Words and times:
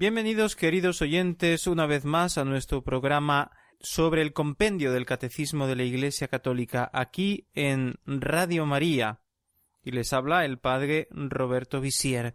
Bienvenidos 0.00 0.56
queridos 0.56 1.02
oyentes 1.02 1.66
una 1.66 1.84
vez 1.84 2.06
más 2.06 2.38
a 2.38 2.44
nuestro 2.46 2.82
programa 2.82 3.50
sobre 3.80 4.22
el 4.22 4.32
compendio 4.32 4.92
del 4.92 5.04
Catecismo 5.04 5.66
de 5.66 5.76
la 5.76 5.82
Iglesia 5.82 6.26
Católica 6.26 6.88
aquí 6.90 7.48
en 7.52 7.96
Radio 8.06 8.64
María. 8.64 9.20
Y 9.84 9.90
les 9.90 10.14
habla 10.14 10.46
el 10.46 10.58
Padre 10.58 11.06
Roberto 11.10 11.82
Visier. 11.82 12.32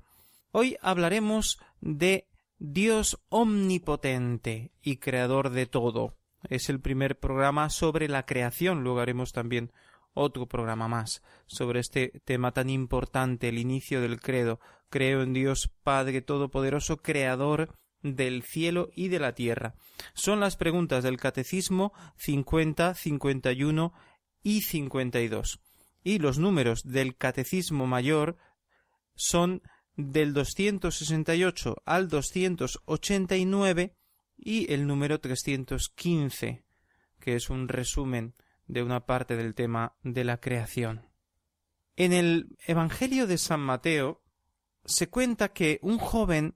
Hoy 0.51 0.77
hablaremos 0.79 1.57
de 1.81 2.27
Dios 2.59 3.19
omnipotente 3.29 4.71
y 4.83 4.97
creador 4.97 5.49
de 5.49 5.65
todo. 5.65 6.19
Es 6.47 6.69
el 6.69 6.79
primer 6.79 7.17
programa 7.17 7.71
sobre 7.71 8.07
la 8.07 8.27
creación. 8.27 8.83
Luego 8.83 8.99
haremos 8.99 9.31
también 9.31 9.71
otro 10.15 10.47
programa 10.47 10.87
más 10.87 11.21
sobre 11.45 11.79
este 11.81 12.21
tema 12.25 12.51
tan 12.51 12.71
importante, 12.71 13.49
el 13.49 13.59
inicio 13.59 14.01
del 14.01 14.19
credo. 14.19 14.59
Creo 14.89 15.21
en 15.21 15.33
Dios 15.33 15.69
Padre 15.83 16.21
Todopoderoso, 16.21 16.97
Creador 16.97 17.77
del 18.01 18.41
cielo 18.43 18.89
y 18.95 19.09
de 19.09 19.19
la 19.19 19.33
tierra. 19.33 19.75
Son 20.13 20.39
las 20.39 20.55
preguntas 20.57 21.03
del 21.03 21.17
Catecismo 21.17 21.93
50, 22.17 22.95
51 22.95 23.93
y 24.41 24.61
52. 24.61 25.59
Y 26.03 26.19
los 26.19 26.37
números 26.39 26.83
del 26.83 27.15
Catecismo 27.17 27.87
Mayor 27.87 28.37
son 29.15 29.61
del 29.97 30.33
268 30.33 31.75
al 31.85 32.07
289 32.09 33.95
y 34.37 34.71
el 34.71 34.87
número 34.87 35.19
315, 35.19 36.63
que 37.19 37.35
es 37.35 37.49
un 37.49 37.67
resumen 37.67 38.35
de 38.67 38.83
una 38.83 39.05
parte 39.05 39.35
del 39.35 39.53
tema 39.55 39.95
de 40.03 40.23
la 40.23 40.37
creación. 40.37 41.09
En 41.95 42.13
el 42.13 42.57
Evangelio 42.65 43.27
de 43.27 43.37
San 43.37 43.61
Mateo 43.61 44.21
se 44.85 45.09
cuenta 45.09 45.53
que 45.53 45.79
un 45.81 45.97
joven 45.97 46.55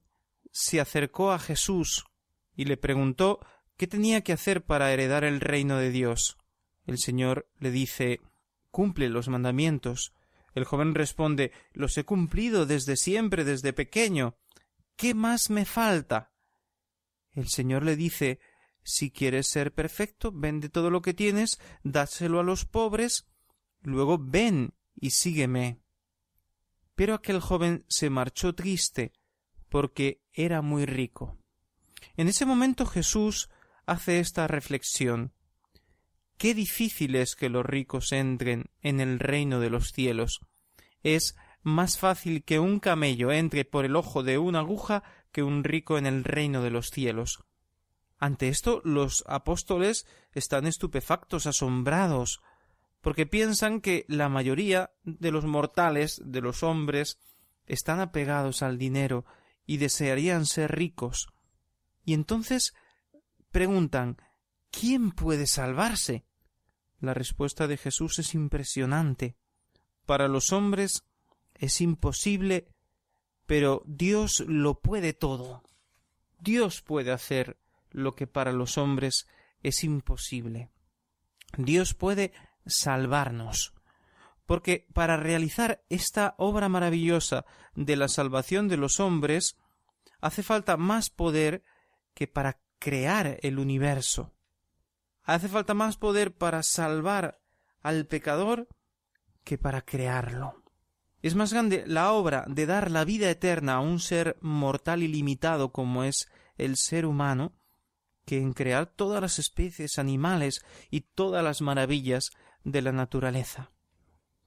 se 0.51 0.79
acercó 0.79 1.31
a 1.31 1.39
Jesús 1.39 2.05
y 2.55 2.66
le 2.66 2.77
preguntó 2.77 3.39
qué 3.77 3.88
tenía 3.88 4.21
que 4.21 4.33
hacer 4.33 4.63
para 4.66 4.91
heredar 4.91 5.23
el 5.23 5.39
reino 5.39 5.77
de 5.77 5.91
Dios. 5.91 6.38
El 6.85 6.97
Señor 6.97 7.47
le 7.59 7.71
dice 7.71 8.19
cumple 8.71 9.09
los 9.09 9.27
mandamientos. 9.29 10.13
El 10.53 10.66
joven 10.66 10.95
responde 10.95 11.51
los 11.73 11.97
he 11.97 12.03
cumplido 12.03 12.66
desde 12.66 12.97
siempre, 12.97 13.44
desde 13.44 13.73
pequeño. 13.73 14.35
¿Qué 14.95 15.13
más 15.13 15.49
me 15.49 15.66
falta? 15.66 16.33
El 17.31 17.47
Señor 17.47 17.83
le 17.83 17.95
dice 17.95 18.39
si 18.83 19.11
quieres 19.11 19.47
ser 19.47 19.73
perfecto, 19.73 20.31
vende 20.33 20.69
todo 20.69 20.89
lo 20.89 21.02
que 21.02 21.13
tienes, 21.13 21.59
dáselo 21.83 22.39
a 22.39 22.44
los 22.44 22.66
pobres, 22.66 23.27
luego 23.81 24.17
ven 24.19 24.73
y 24.95 25.12
sígueme. 25.12 25.79
Pero 26.95 27.13
aquel 27.13 27.40
joven 27.40 27.85
se 27.88 28.09
marchó 28.09 28.56
triste, 28.56 29.13
porque 29.69 30.22
era 30.34 30.62
muy 30.62 30.85
rico. 30.85 31.38
En 32.17 32.28
ese 32.28 32.45
momento 32.45 32.85
Jesús 32.85 33.50
hace 33.85 34.19
esta 34.19 34.47
reflexión. 34.47 35.34
Qué 36.38 36.53
difícil 36.53 37.16
es 37.16 37.35
que 37.35 37.50
los 37.50 37.66
ricos 37.66 38.11
entren 38.11 38.66
en 38.81 39.00
el 39.00 39.19
reino 39.19 39.59
de 39.59 39.69
los 39.69 39.91
cielos. 39.91 40.40
Es 41.03 41.35
más 41.61 41.97
fácil 41.97 42.44
que 42.44 42.59
un 42.59 42.79
camello 42.79 43.31
entre 43.31 43.66
por 43.66 43.85
el 43.85 43.96
ojo 43.96 44.23
de 44.23 44.38
una 44.38 44.59
aguja 44.59 45.03
que 45.31 45.44
un 45.44 45.63
rico 45.63 45.97
en 45.97 46.06
el 46.06 46.23
reino 46.23 46.61
de 46.63 46.72
los 46.72 46.90
cielos. 46.90 47.44
Ante 48.19 48.50
esto 48.50 48.81
los 48.84 49.24
apóstoles 49.28 50.06
están 50.34 50.68
estupefactos, 50.68 51.47
asombrados, 51.47 52.41
porque 53.02 53.25
piensan 53.25 53.81
que 53.81 54.06
la 54.07 54.30
mayoría 54.30 54.91
de 55.03 55.31
los 55.31 55.46
mortales, 55.46 56.22
de 56.24 56.41
los 56.41 56.63
hombres, 56.63 57.18
están 57.66 58.02
apegados 58.02 58.62
al 58.62 58.78
dinero 58.78 59.25
y 59.66 59.78
desearían 59.78 60.46
ser 60.46 60.75
ricos. 60.75 61.28
Y 62.03 62.13
entonces 62.13 62.74
preguntan 63.52 64.18
¿Quién 64.72 65.12
puede 65.12 65.47
salvarse? 65.47 66.25
La 67.00 67.13
respuesta 67.13 67.68
de 67.68 67.78
Jesús 67.78 68.19
es 68.19 68.35
impresionante. 68.35 69.35
Para 70.06 70.28
los 70.28 70.52
hombres 70.52 71.03
es 71.56 71.81
imposible, 71.81 72.68
pero 73.46 73.84
Dios 73.85 74.44
lo 74.47 74.79
puede 74.79 75.13
todo. 75.13 75.63
Dios 76.40 76.81
puede 76.81 77.12
hacer 77.12 77.58
lo 77.91 78.16
que 78.16 78.27
para 78.27 78.51
los 78.51 78.77
hombres 78.77 79.27
es 79.63 79.83
imposible. 79.83 80.69
Dios 81.57 81.94
puede 81.94 82.33
salvarnos, 82.66 83.73
porque 84.45 84.88
para 84.94 85.17
realizar 85.17 85.83
esta 85.89 86.35
obra 86.38 86.69
maravillosa 86.69 87.45
de 87.75 87.95
la 87.95 88.07
salvación 88.07 88.67
de 88.67 88.78
los 88.78 88.99
hombres 88.99 89.57
hace 90.22 90.44
falta 90.44 90.78
más 90.78 91.09
poder 91.09 91.63
que 92.13 92.28
para 92.28 92.59
crear 92.79 93.39
el 93.41 93.59
universo. 93.59 94.33
Hace 95.23 95.47
falta 95.47 95.73
más 95.73 95.97
poder 95.97 96.35
para 96.35 96.63
salvar 96.63 97.39
al 97.81 98.05
pecador 98.07 98.67
que 99.44 99.57
para 99.57 99.81
crearlo. 99.81 100.63
Es 101.22 101.35
más 101.35 101.51
grande 101.51 101.83
la 101.85 102.13
obra 102.13 102.45
de 102.47 102.66
dar 102.66 102.89
la 102.89 103.03
vida 103.03 103.29
eterna 103.29 103.75
a 103.75 103.79
un 103.81 103.99
ser 103.99 104.38
mortal 104.41 105.03
y 105.03 105.07
limitado 105.07 105.72
como 105.72 106.03
es 106.03 106.29
el 106.57 106.78
ser 106.78 107.05
humano 107.05 107.53
que 108.29 108.38
en 108.38 108.53
crear 108.53 108.85
todas 108.85 109.19
las 109.23 109.40
especies 109.40 109.97
animales 109.97 110.63
y 110.91 111.01
todas 111.01 111.44
las 111.44 111.62
maravillas 111.62 112.29
de 112.63 112.84
la 112.84 112.91
naturaleza. 112.91 113.72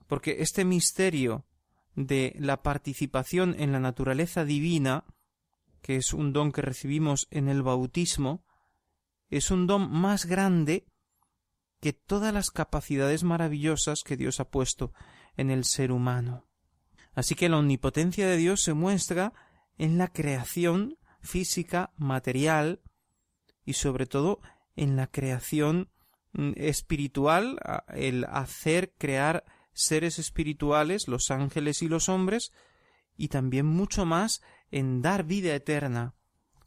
Porque 0.06 0.37
este 0.38 0.65
misterio 0.65 1.47
de 1.97 2.32
la 2.38 2.62
participación 2.62 3.56
en 3.59 3.72
la 3.72 3.81
naturaleza 3.81 4.44
divina, 4.44 5.04
que 5.81 5.97
es 5.97 6.12
un 6.12 6.32
don 6.32 6.53
que 6.53 6.62
recibimos 6.62 7.26
en 7.32 7.48
el 7.48 7.65
bautismo, 7.65 8.44
es 9.31 9.50
un 9.50 9.66
don 9.66 9.91
más 9.91 10.26
grande 10.26 10.87
que 11.81 11.93
todas 11.93 12.32
las 12.32 12.53
capacidades 12.53 13.25
maravillosas 13.25 14.04
que 14.04 14.16
Dios 14.16 14.38
ha 14.38 14.49
puesto 14.49 14.93
en 15.37 15.50
el 15.50 15.64
ser 15.64 15.91
humano. 15.91 16.47
Así 17.14 17.34
que 17.34 17.49
la 17.49 17.59
omnipotencia 17.59 18.28
de 18.28 18.37
Dios 18.37 18.62
se 18.62 18.75
muestra 18.75 19.32
en 19.76 19.99
la 19.99 20.06
creación 20.06 20.99
física, 21.20 21.93
material, 21.97 22.81
y 23.65 23.75
sobre 23.75 24.06
todo 24.06 24.41
en 24.77 24.97
la 24.97 25.06
creación 25.06 25.91
mm, 26.33 26.53
espiritual, 26.56 27.59
el 27.89 28.25
hacer 28.25 28.93
crear 28.99 29.45
seres 29.73 30.19
espirituales, 30.19 31.09
los 31.09 31.31
ángeles 31.31 31.83
y 31.83 31.89
los 31.89 32.09
hombres, 32.09 32.53
y 33.17 33.28
también 33.28 33.67
mucho 33.67 34.05
más 34.05 34.43
en 34.71 35.03
dar 35.03 35.25
vida 35.25 35.55
eterna 35.55 36.15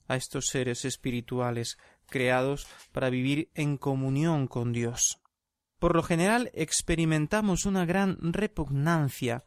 a 0.08 0.16
estos 0.16 0.48
seres 0.48 0.86
espirituales 0.86 1.78
creados 2.08 2.68
para 2.92 3.10
vivir 3.10 3.50
en 3.56 3.78
comunión 3.78 4.48
con 4.48 4.72
Dios. 4.72 5.22
Por 5.80 5.96
lo 5.96 6.04
general 6.04 6.52
experimentamos 6.54 7.66
una 7.66 7.86
gran 7.86 8.18
repugnancia 8.22 9.44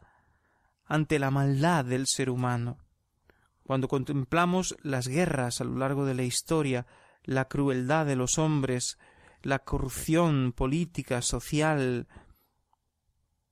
ante 0.85 1.19
la 1.19 1.31
maldad 1.31 1.85
del 1.85 2.07
ser 2.07 2.29
humano. 2.29 2.77
Cuando 3.63 3.87
contemplamos 3.87 4.75
las 4.81 5.07
guerras 5.07 5.61
a 5.61 5.63
lo 5.63 5.77
largo 5.77 6.05
de 6.05 6.15
la 6.15 6.23
historia, 6.23 6.87
la 7.29 7.47
crueldad 7.47 8.07
de 8.07 8.15
los 8.15 8.39
hombres, 8.39 8.97
la 9.43 9.59
corrupción 9.59 10.51
política, 10.51 11.21
social, 11.21 12.07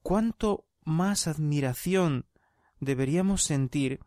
cuánto 0.02 0.66
más 0.84 1.28
admiración 1.28 2.26
deberíamos 2.80 3.44
sentir 3.44 4.00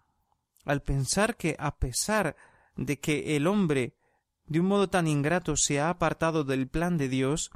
al 0.65 0.83
pensar 0.83 1.37
que 1.37 1.55
a 1.61 1.79
pesar 1.79 2.35
de 2.75 2.99
que 2.99 3.37
el 3.37 3.47
hombre 3.47 3.97
de 4.47 4.59
un 4.59 4.67
modo 4.67 4.91
tan 4.91 5.07
ingrato 5.07 5.57
se 5.57 5.79
ha 5.79 5.89
apartado 5.89 6.43
del 6.43 6.69
plan 6.69 6.99
de 6.99 7.09
Dios, 7.09 7.53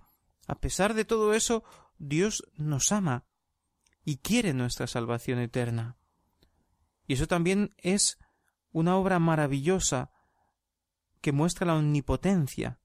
a 0.47 0.61
pesar 0.61 0.95
de 0.95 1.05
todo 1.05 1.35
eso, 1.35 1.65
Dios 1.99 2.45
nos 2.55 2.93
ama 2.93 3.25
y 4.05 4.19
quiere 4.19 4.55
nuestra 4.55 4.87
salvación 4.87 5.41
eterna. 5.41 5.97
Y 7.09 7.15
eso 7.15 7.27
también 7.27 7.75
es 7.79 8.19
una 8.71 8.97
obra 8.97 9.19
maravillosa 9.19 10.14
que 11.25 11.33
muestra 11.33 11.67
la 11.67 11.77
omnipotencia. 11.77 12.79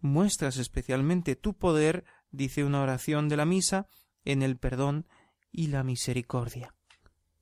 Muestras 0.00 0.56
especialmente 0.56 1.36
tu 1.36 1.58
poder, 1.58 2.06
dice 2.30 2.64
una 2.64 2.80
oración 2.80 3.28
de 3.28 3.36
la 3.36 3.44
misa, 3.44 3.86
en 4.24 4.40
el 4.42 4.56
perdón 4.56 5.06
y 5.52 5.66
la 5.66 5.82
misericordia. 5.82 6.74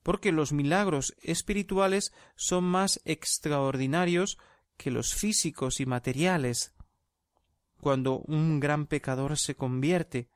Porque 0.03 0.33
los 0.33 0.51
milagros 0.51 1.15
espirituales 1.21 2.11
son 2.35 2.65
más 2.65 2.99
extraordinarios 3.05 4.37
que 4.75 4.91
los 4.91 5.15
físicos 5.15 5.79
y 5.79 5.85
materiales. 5.85 6.73
Cuando 7.79 8.19
un 8.27 8.59
gran 8.59 8.87
pecador 8.87 9.37
se 9.37 9.55
convierte, 9.55 10.27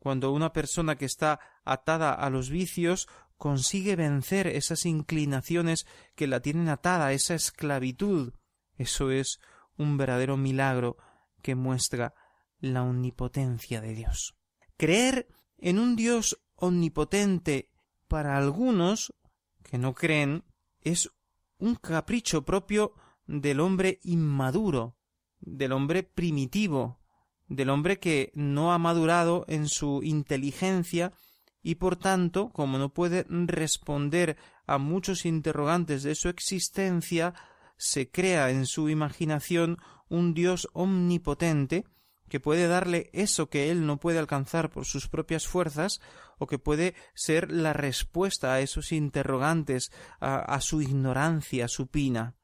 cuando 0.00 0.32
una 0.32 0.52
persona 0.52 0.96
que 0.96 1.04
está 1.04 1.38
atada 1.64 2.12
a 2.14 2.28
los 2.30 2.50
vicios 2.50 3.06
consigue 3.36 3.94
vencer 3.94 4.48
esas 4.48 4.86
inclinaciones 4.86 5.86
que 6.16 6.26
la 6.26 6.40
tienen 6.40 6.68
atada, 6.68 7.12
esa 7.12 7.36
esclavitud, 7.36 8.32
eso 8.76 9.10
es 9.10 9.40
un 9.76 9.96
verdadero 9.96 10.36
milagro 10.36 10.96
que 11.42 11.54
muestra 11.54 12.14
la 12.60 12.82
omnipotencia 12.82 13.80
de 13.80 13.94
Dios. 13.94 14.34
Creer 14.76 15.28
en 15.58 15.78
un 15.78 15.96
Dios 15.96 16.40
omnipotente 16.56 17.70
para 18.08 18.36
algunos 18.36 19.12
que 19.62 19.78
no 19.78 19.94
creen 19.94 20.44
es 20.80 21.10
un 21.58 21.76
capricho 21.76 22.44
propio 22.44 22.94
del 23.26 23.60
hombre 23.60 24.00
inmaduro, 24.02 24.96
del 25.40 25.72
hombre 25.72 26.02
primitivo, 26.02 27.00
del 27.48 27.70
hombre 27.70 27.98
que 27.98 28.32
no 28.34 28.72
ha 28.72 28.78
madurado 28.78 29.44
en 29.48 29.68
su 29.68 30.02
inteligencia 30.02 31.12
y 31.62 31.76
por 31.76 31.96
tanto, 31.96 32.50
como 32.50 32.78
no 32.78 32.92
puede 32.92 33.24
responder 33.28 34.36
a 34.66 34.78
muchos 34.78 35.24
interrogantes 35.24 36.02
de 36.02 36.14
su 36.14 36.28
existencia, 36.28 37.34
se 37.84 38.08
crea 38.08 38.50
en 38.50 38.66
su 38.66 38.88
imaginación 38.88 39.76
un 40.08 40.34
Dios 40.34 40.68
omnipotente 40.72 41.84
que 42.28 42.38
puede 42.38 42.68
darle 42.68 43.10
eso 43.12 43.50
que 43.50 43.72
él 43.72 43.86
no 43.86 43.98
puede 43.98 44.20
alcanzar 44.20 44.70
por 44.70 44.84
sus 44.84 45.08
propias 45.08 45.48
fuerzas, 45.48 46.00
o 46.38 46.46
que 46.46 46.60
puede 46.60 46.94
ser 47.12 47.50
la 47.50 47.72
respuesta 47.72 48.54
a 48.54 48.60
esos 48.60 48.92
interrogantes, 48.92 49.90
a, 50.20 50.36
a 50.36 50.60
su 50.60 50.80
ignorancia 50.80 51.66
supina. 51.66 52.36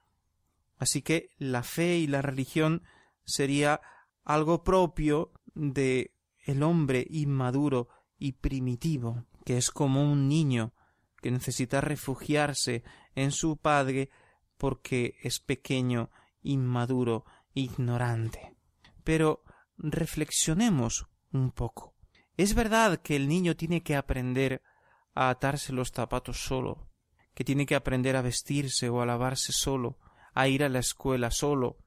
Así 0.77 1.03
que 1.03 1.31
la 1.39 1.63
fe 1.63 1.99
y 1.99 2.09
la 2.09 2.21
religión 2.21 2.83
sería 3.25 3.81
algo 4.25 4.65
propio 4.65 5.31
de 5.55 6.15
el 6.45 6.65
hombre 6.65 7.07
inmaduro 7.09 7.89
y 8.19 8.33
primitivo, 8.33 9.25
que 9.45 9.57
es 9.57 9.71
como 9.71 10.03
un 10.03 10.29
niño 10.29 10.75
que 11.23 11.31
necesita 11.31 11.81
refugiarse 11.81 12.83
en 13.15 13.31
su 13.31 13.57
padre 13.57 14.11
porque 14.59 15.17
es 15.23 15.41
pequeño, 15.41 16.11
inmaduro, 16.43 17.25
ignorante. 17.55 18.57
Pero 19.05 19.43
reflexionemos 19.79 21.07
un 21.33 21.53
poco. 21.53 21.95
Es 22.37 22.55
verdad 22.55 23.01
que 23.01 23.17
el 23.17 23.29
niño 23.29 23.57
tiene 23.57 23.83
que 23.83 23.97
aprender 23.97 24.63
a 25.15 25.31
atarse 25.31 25.73
los 25.73 25.91
zapatos 25.91 26.39
solo, 26.39 26.89
que 27.35 27.45
tiene 27.45 27.67
que 27.67 27.75
aprender 27.75 28.17
a 28.17 28.23
vestirse 28.23 28.89
o 28.89 29.01
a 29.01 29.07
lavarse 29.07 29.53
solo, 29.53 29.99
a 30.35 30.49
ir 30.49 30.63
a 30.63 30.69
la 30.69 30.81
escuela 30.81 31.31
solo, 31.31 31.79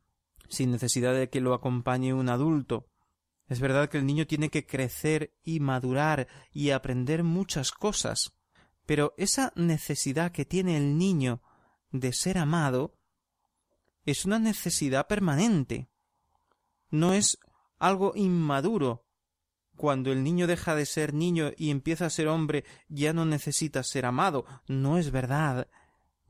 sin 0.49 0.71
necesidad 0.71 1.13
de 1.13 1.29
que 1.29 1.41
lo 1.41 1.53
acompañe 1.53 2.13
un 2.13 2.29
adulto. 2.29 2.87
Es 3.47 3.59
verdad 3.59 3.89
que 3.89 3.97
el 3.97 4.05
niño 4.05 4.27
tiene 4.27 4.49
que 4.49 4.65
crecer 4.65 5.33
y 5.43 5.59
madurar 5.59 6.27
y 6.51 6.71
aprender 6.71 7.23
muchas 7.23 7.71
cosas, 7.71 8.37
pero 8.85 9.13
esa 9.17 9.53
necesidad 9.55 10.31
que 10.31 10.45
tiene 10.45 10.77
el 10.77 10.97
niño 10.97 11.41
de 11.91 12.13
ser 12.13 12.37
amado 12.37 12.97
es 14.05 14.25
una 14.25 14.39
necesidad 14.39 15.07
permanente. 15.07 15.89
No 16.89 17.13
es 17.13 17.37
algo 17.77 18.13
inmaduro. 18.15 19.05
Cuando 19.75 20.11
el 20.11 20.23
niño 20.23 20.47
deja 20.47 20.75
de 20.75 20.85
ser 20.85 21.13
niño 21.13 21.51
y 21.57 21.71
empieza 21.71 22.05
a 22.05 22.11
ser 22.11 22.27
hombre, 22.27 22.65
ya 22.87 23.13
no 23.13 23.25
necesita 23.25 23.83
ser 23.83 24.05
amado. 24.05 24.45
No 24.67 24.97
es 24.97 25.11
verdad. 25.11 25.67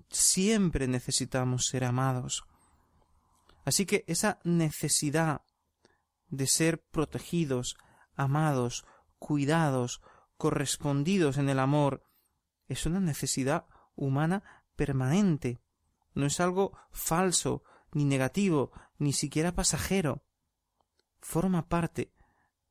Siempre 0.09 0.87
necesitamos 0.87 1.65
ser 1.65 1.83
amados. 1.83 2.43
Así 3.65 3.85
que 3.85 4.03
esa 4.07 4.39
necesidad 4.43 5.41
de 6.29 6.47
ser 6.47 6.81
protegidos, 6.81 7.77
amados, 8.15 8.85
cuidados, 9.19 10.01
correspondidos 10.37 11.37
en 11.37 11.49
el 11.49 11.59
amor, 11.59 12.03
es 12.67 12.85
una 12.85 12.99
necesidad 12.99 13.65
humana 13.95 14.60
permanente. 14.75 15.59
No 16.13 16.25
es 16.25 16.39
algo 16.39 16.77
falso, 16.91 17.63
ni 17.93 18.05
negativo, 18.05 18.71
ni 18.97 19.13
siquiera 19.13 19.53
pasajero 19.53 20.23
forma 21.21 21.69
parte 21.69 22.11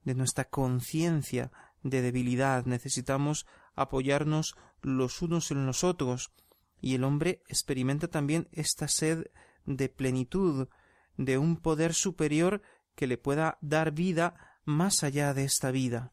de 0.03 0.15
nuestra 0.15 0.49
conciencia 0.49 1.51
de 1.83 2.03
debilidad. 2.03 2.65
Necesitamos 2.67 3.47
apoyarnos 3.75 4.57
los 4.83 5.23
unos 5.23 5.51
en 5.51 5.67
los 5.67 5.85
otros 5.85 6.33
y 6.81 6.95
el 6.95 7.05
hombre 7.05 7.43
experimenta 7.47 8.09
también 8.09 8.49
esta 8.53 8.89
sed 8.89 9.27
de 9.65 9.89
plenitud, 9.89 10.69
de 11.17 11.39
un 11.39 11.57
poder 11.57 11.95
superior 11.95 12.63
que 12.95 13.07
le 13.07 13.19
pueda 13.19 13.59
dar 13.61 13.93
vida 13.93 14.59
más 14.65 15.05
allá 15.05 15.35
de 15.35 15.45
esta 15.45 15.71
vida. 15.71 16.13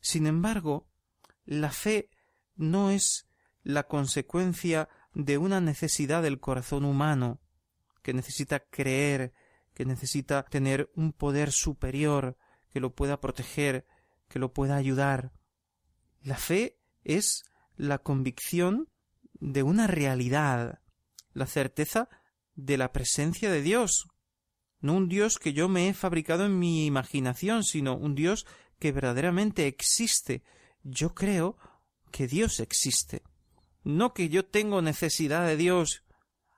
Sin 0.00 0.26
embargo, 0.26 0.88
la 1.44 1.70
fe 1.70 2.10
no 2.56 2.90
es 2.90 3.26
la 3.62 3.84
consecuencia 3.84 4.88
de 5.14 5.38
una 5.38 5.60
necesidad 5.60 6.22
del 6.22 6.40
corazón 6.40 6.84
humano, 6.84 7.40
que 8.02 8.12
necesita 8.12 8.60
creer 8.60 9.32
que 9.74 9.84
necesita 9.84 10.44
tener 10.44 10.90
un 10.94 11.12
poder 11.12 11.52
superior 11.52 12.38
que 12.70 12.80
lo 12.80 12.94
pueda 12.94 13.20
proteger, 13.20 13.86
que 14.28 14.38
lo 14.38 14.52
pueda 14.52 14.76
ayudar. 14.76 15.32
La 16.22 16.36
fe 16.36 16.78
es 17.02 17.44
la 17.76 17.98
convicción 17.98 18.88
de 19.34 19.62
una 19.62 19.86
realidad, 19.86 20.80
la 21.32 21.46
certeza 21.46 22.08
de 22.54 22.78
la 22.78 22.92
presencia 22.92 23.50
de 23.50 23.62
Dios, 23.62 24.06
no 24.80 24.94
un 24.94 25.08
Dios 25.08 25.38
que 25.38 25.52
yo 25.52 25.68
me 25.68 25.88
he 25.88 25.94
fabricado 25.94 26.44
en 26.44 26.58
mi 26.58 26.86
imaginación, 26.86 27.64
sino 27.64 27.96
un 27.96 28.14
Dios 28.14 28.46
que 28.78 28.92
verdaderamente 28.92 29.66
existe. 29.66 30.42
Yo 30.82 31.14
creo 31.14 31.56
que 32.10 32.28
Dios 32.28 32.60
existe. 32.60 33.22
No 33.84 34.14
que 34.14 34.28
yo 34.28 34.44
tengo 34.46 34.82
necesidad 34.82 35.46
de 35.46 35.56
Dios, 35.56 36.04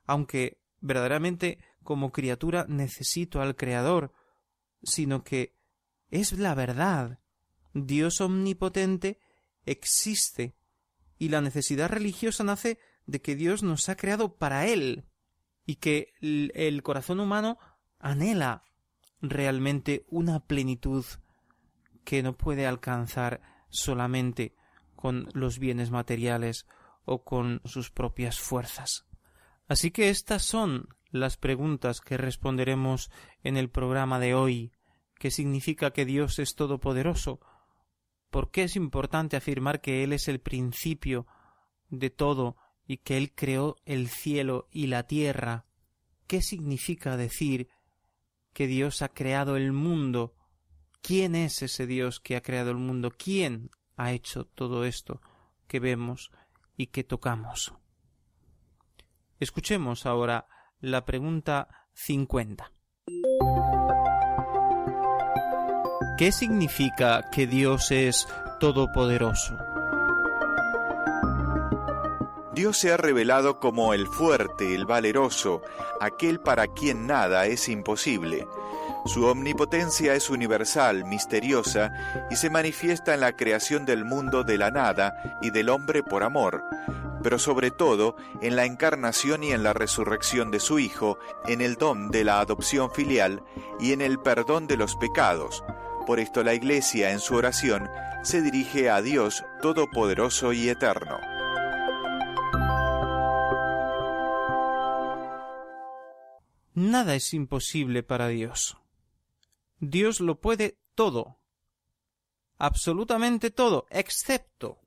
aunque 0.05 0.59
verdaderamente 0.79 1.59
como 1.83 2.11
criatura 2.11 2.65
necesito 2.67 3.41
al 3.41 3.55
Creador, 3.55 4.13
sino 4.83 5.23
que 5.23 5.55
es 6.09 6.33
la 6.33 6.55
verdad. 6.55 7.19
Dios 7.73 8.21
omnipotente 8.21 9.19
existe 9.65 10.55
y 11.17 11.29
la 11.29 11.41
necesidad 11.41 11.89
religiosa 11.89 12.43
nace 12.43 12.79
de 13.05 13.21
que 13.21 13.35
Dios 13.35 13.63
nos 13.63 13.89
ha 13.89 13.95
creado 13.95 14.35
para 14.35 14.67
Él 14.67 15.05
y 15.65 15.75
que 15.75 16.13
el 16.21 16.81
corazón 16.83 17.19
humano 17.19 17.57
anhela 17.99 18.63
realmente 19.21 20.05
una 20.09 20.39
plenitud 20.39 21.05
que 22.03 22.23
no 22.23 22.37
puede 22.37 22.65
alcanzar 22.65 23.41
solamente 23.69 24.55
con 24.95 25.29
los 25.33 25.59
bienes 25.59 25.91
materiales 25.91 26.65
o 27.07 27.23
con 27.23 27.61
sus 27.63 27.89
propias 27.89 28.39
fuerzas. 28.39 29.07
Así 29.67 29.91
que 29.91 30.09
estas 30.09 30.43
son 30.43 30.89
las 31.09 31.37
preguntas 31.37 32.01
que 32.01 32.17
responderemos 32.17 33.09
en 33.43 33.55
el 33.55 33.69
programa 33.69 34.19
de 34.19 34.35
hoy. 34.35 34.73
¿Qué 35.15 35.31
significa 35.31 35.91
que 35.91 36.05
Dios 36.05 36.37
es 36.37 36.53
todopoderoso? 36.53 37.39
¿Por 38.29 38.51
qué 38.51 38.63
es 38.63 38.75
importante 38.75 39.37
afirmar 39.37 39.79
que 39.79 40.03
Él 40.03 40.11
es 40.11 40.27
el 40.27 40.41
principio 40.41 41.25
de 41.89 42.09
todo 42.09 42.57
y 42.85 42.97
que 42.97 43.17
Él 43.17 43.33
creó 43.33 43.77
el 43.85 44.09
cielo 44.09 44.67
y 44.69 44.87
la 44.87 45.03
tierra? 45.03 45.65
¿Qué 46.27 46.41
significa 46.41 47.15
decir 47.15 47.69
que 48.51 48.67
Dios 48.67 49.01
ha 49.01 49.07
creado 49.07 49.55
el 49.55 49.71
mundo? 49.71 50.35
¿Quién 51.01 51.35
es 51.35 51.61
ese 51.61 51.87
Dios 51.87 52.19
que 52.19 52.35
ha 52.35 52.41
creado 52.41 52.71
el 52.71 52.77
mundo? 52.77 53.11
¿Quién 53.11 53.71
ha 53.95 54.11
hecho 54.11 54.43
todo 54.43 54.83
esto 54.83 55.21
que 55.67 55.79
vemos 55.79 56.31
y 56.77 56.87
que 56.87 57.03
tocamos? 57.03 57.73
Escuchemos 59.39 60.05
ahora 60.05 60.47
la 60.79 61.03
pregunta 61.03 61.67
50. 61.93 62.71
¿Qué 66.17 66.31
significa 66.31 67.29
que 67.31 67.45
Dios 67.45 67.91
es 67.91 68.27
todopoderoso? 68.59 69.57
Dios 72.53 72.75
se 72.77 72.91
ha 72.91 72.97
revelado 72.97 73.59
como 73.59 73.93
el 73.93 74.07
fuerte, 74.07 74.73
el 74.73 74.87
valeroso, 74.87 75.61
aquel 76.01 76.39
para 76.39 76.65
quien 76.65 77.05
nada 77.05 77.45
es 77.45 77.69
imposible. 77.69 78.47
Su 79.07 79.25
omnipotencia 79.25 80.15
es 80.15 80.29
universal, 80.29 81.05
misteriosa, 81.05 82.27
y 82.29 82.35
se 82.35 82.49
manifiesta 82.49 83.13
en 83.13 83.21
la 83.21 83.31
creación 83.31 83.85
del 83.85 84.03
mundo 84.03 84.43
de 84.43 84.57
la 84.57 84.69
nada 84.69 85.39
y 85.41 85.49
del 85.49 85.69
hombre 85.69 86.03
por 86.03 86.23
amor, 86.23 86.61
pero 87.23 87.39
sobre 87.39 87.71
todo 87.71 88.17
en 88.41 88.57
la 88.57 88.65
encarnación 88.65 89.45
y 89.45 89.53
en 89.53 89.63
la 89.63 89.71
resurrección 89.71 90.51
de 90.51 90.59
su 90.59 90.77
Hijo, 90.77 91.17
en 91.47 91.61
el 91.61 91.75
don 91.75 92.11
de 92.11 92.25
la 92.25 92.41
adopción 92.41 92.91
filial 92.91 93.43
y 93.79 93.93
en 93.93 94.01
el 94.01 94.19
perdón 94.19 94.67
de 94.67 94.75
los 94.75 94.97
pecados. 94.97 95.63
Por 96.05 96.19
esto 96.19 96.43
la 96.43 96.53
Iglesia 96.53 97.11
en 97.11 97.19
su 97.19 97.35
oración 97.35 97.89
se 98.23 98.41
dirige 98.41 98.89
a 98.89 99.01
Dios 99.01 99.45
Todopoderoso 99.61 100.51
y 100.51 100.67
Eterno. 100.67 101.17
Nada 106.73 107.15
es 107.15 107.33
imposible 107.33 108.03
para 108.03 108.27
Dios. 108.27 108.77
Dios 109.79 110.19
lo 110.19 110.39
puede 110.39 110.77
todo. 110.95 111.39
Absolutamente 112.57 113.51
todo, 113.51 113.85
excepto. 113.89 114.79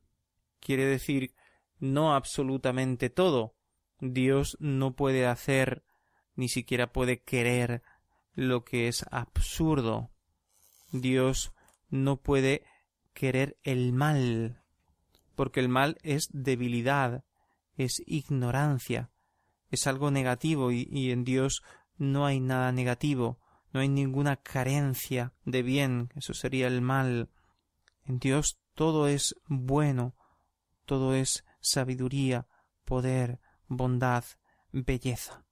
Quiere 0.58 0.84
decir, 0.84 1.34
no 1.78 2.14
absolutamente 2.14 3.10
todo. 3.10 3.54
Dios 4.00 4.56
no 4.60 4.94
puede 4.94 5.26
hacer, 5.26 5.84
ni 6.34 6.48
siquiera 6.48 6.92
puede 6.92 7.22
querer 7.22 7.82
lo 8.34 8.64
que 8.64 8.88
es 8.88 9.04
absurdo. 9.10 10.10
Dios 10.92 11.52
no 11.90 12.16
puede 12.16 12.64
querer 13.12 13.58
el 13.62 13.92
mal, 13.92 14.62
porque 15.34 15.60
el 15.60 15.68
mal 15.68 15.98
es 16.02 16.28
debilidad, 16.32 17.24
es 17.76 18.02
ignorancia, 18.06 19.10
es 19.70 19.86
algo 19.86 20.10
negativo 20.10 20.72
y, 20.72 21.10
en 21.10 21.24
Dios 21.24 21.62
no 21.98 22.26
hay 22.26 22.40
nada 22.40 22.72
negativo, 22.72 23.38
no 23.72 23.80
hay 23.80 23.88
ninguna 23.88 24.36
carencia 24.36 25.32
de 25.44 25.62
bien, 25.62 26.10
eso 26.16 26.34
sería 26.34 26.66
el 26.66 26.80
mal. 26.80 27.30
En 28.04 28.18
Dios 28.18 28.58
todo 28.74 29.08
es 29.08 29.36
bueno, 29.46 30.16
todo 30.86 31.14
es 31.14 31.44
sabiduría, 31.60 32.46
poder, 32.84 33.40
bondad, 33.68 34.24
belleza. 34.72 35.44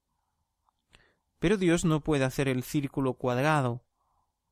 Pero 1.38 1.56
Dios 1.56 1.84
no 1.84 2.02
puede 2.02 2.24
hacer 2.24 2.48
el 2.48 2.64
círculo 2.64 3.14
cuadrado, 3.14 3.84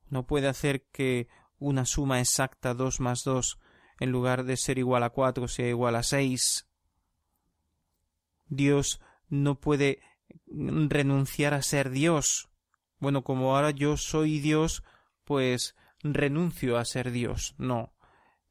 no 0.09 0.27
puede 0.27 0.47
hacer 0.47 0.87
que 0.93 1.29
una 1.59 1.85
suma 1.85 2.21
exacta 2.21 2.75
dos 2.75 3.01
más 3.01 3.25
dos 3.25 3.59
en 3.99 4.11
lugar 4.11 4.45
de 4.45 4.57
ser 4.57 4.79
igual 4.79 5.03
a 5.03 5.11
cuatro 5.11 5.49
sea 5.49 5.69
igual 5.69 5.97
a 5.97 6.03
seis. 6.03 6.69
Dios 8.47 9.01
no 9.29 9.59
puede 9.59 10.01
renunciar 10.47 11.55
a 11.55 11.63
ser 11.63 11.91
Dios. 11.91 12.49
Bueno, 12.99 13.23
como 13.23 13.55
ahora 13.55 13.71
yo 13.71 13.97
soy 13.97 14.41
Dios, 14.41 14.83
pues 15.25 15.77
renuncio 16.03 16.79
a 16.79 16.85
ser 16.85 17.11
Dios. 17.11 17.55
No. 17.59 17.93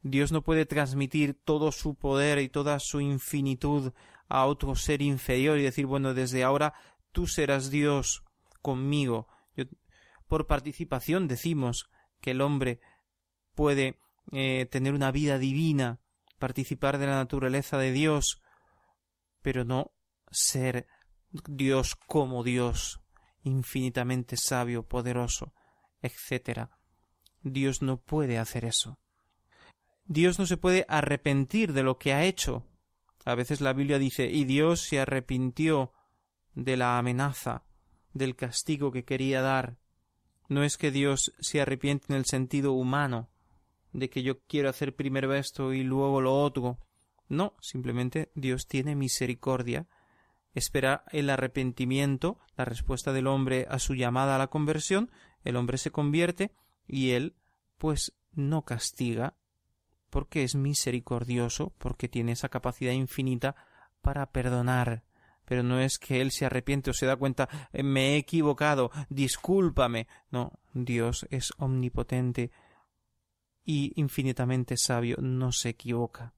Dios 0.02 0.32
no 0.32 0.44
puede 0.44 0.66
transmitir 0.66 1.34
todo 1.34 1.72
su 1.72 1.96
poder 1.96 2.40
y 2.40 2.50
toda 2.50 2.80
su 2.80 3.02
infinitud 3.02 3.94
a 4.28 4.46
otro 4.46 4.76
ser 4.76 5.02
inferior 5.02 5.58
y 5.58 5.64
decir, 5.64 5.86
bueno, 5.86 6.14
desde 6.14 6.44
ahora 6.44 6.74
tú 7.12 7.28
serás 7.28 7.70
Dios 7.72 8.24
conmigo. 8.62 9.28
por 10.28 10.48
participación 10.48 11.28
decimos 11.28 11.90
que 12.20 12.32
el 12.32 12.42
hombre 12.42 12.80
puede 13.54 14.00
eh, 14.32 14.68
tener 14.70 14.94
una 14.94 15.12
vida 15.12 15.38
divina, 15.38 16.00
participar 16.40 16.98
de 16.98 17.08
la 17.08 17.16
naturaleza 17.16 17.78
de 17.78 17.92
Dios, 17.92 18.42
pero 19.42 19.64
no 19.64 19.92
ser 20.32 20.88
Dios 21.48 21.96
como 21.96 22.44
Dios, 22.44 23.02
infinitamente 23.46 24.36
sabio, 24.36 24.84
poderoso, 24.84 25.54
etc. 26.02 26.70
Dios 27.42 27.82
no 27.82 27.98
puede 27.98 28.38
hacer 28.38 28.66
eso. 28.66 29.00
Dios 30.06 30.38
no 30.38 30.46
se 30.46 30.58
puede 30.58 30.86
arrepentir 30.90 31.74
de 31.74 31.84
lo 31.84 31.98
que 31.98 32.14
ha 32.14 32.26
hecho. 32.26 32.66
A 33.24 33.36
veces 33.36 33.62
la 33.62 33.74
Biblia 33.74 33.98
dice 33.98 34.26
y 34.26 34.46
Dios 34.46 34.82
se 34.82 35.00
arrepintió 35.00 35.94
de 36.54 36.78
la 36.78 36.98
amenaza, 36.98 37.64
del 38.14 38.36
castigo 38.36 38.92
que 38.92 39.06
quería 39.06 39.42
dar. 39.42 39.78
No 40.48 40.64
es 40.64 40.78
que 40.78 40.92
Dios 40.92 41.34
se 41.40 41.62
arrepiente 41.62 42.08
en 42.10 42.18
el 42.18 42.26
sentido 42.26 42.74
humano, 42.74 43.30
de 43.94 44.10
que 44.10 44.22
yo 44.22 44.40
quiero 44.42 44.70
hacer 44.70 44.96
primero 44.96 45.34
esto 45.34 45.74
y 45.74 45.84
luego 45.84 46.22
lo 46.22 46.40
otro. 46.40 46.80
No, 47.28 47.56
simplemente 47.62 48.32
Dios 48.36 48.68
tiene 48.68 48.96
misericordia, 48.96 49.88
espera 50.56 51.04
el 51.12 51.30
arrepentimiento, 51.30 52.40
la 52.58 52.66
respuesta 52.66 53.14
del 53.14 53.28
hombre 53.28 53.68
a 53.70 53.78
su 53.78 53.94
llamada 53.94 54.36
a 54.36 54.40
la 54.40 54.48
conversión, 54.48 55.12
el 55.44 55.58
hombre 55.58 55.78
se 55.78 55.92
convierte 55.92 56.52
y 56.88 57.12
él 57.12 57.36
pues 57.78 58.14
no 58.32 58.64
castiga, 58.64 59.36
porque 60.10 60.44
es 60.44 60.56
misericordioso, 60.56 61.74
porque 61.78 62.08
tiene 62.08 62.32
esa 62.32 62.50
capacidad 62.50 62.94
infinita 62.94 63.56
para 64.02 64.32
perdonar. 64.32 65.04
Pero 65.44 65.62
no 65.62 65.80
es 65.80 66.00
que 66.00 66.22
él 66.22 66.32
se 66.32 66.46
arrepiente 66.46 66.90
o 66.90 66.94
se 66.94 67.06
da 67.06 67.16
cuenta 67.16 67.50
eh, 67.72 67.84
me 67.84 68.14
he 68.14 68.18
equivocado, 68.18 68.92
discúlpame. 69.10 70.08
No, 70.32 70.60
Dios 70.74 71.28
es 71.30 71.54
omnipotente 71.58 72.52
y 73.64 73.94
infinitamente 74.00 74.78
sabio, 74.78 75.18
no 75.20 75.52
se 75.52 75.70
equivoca. 75.70 76.34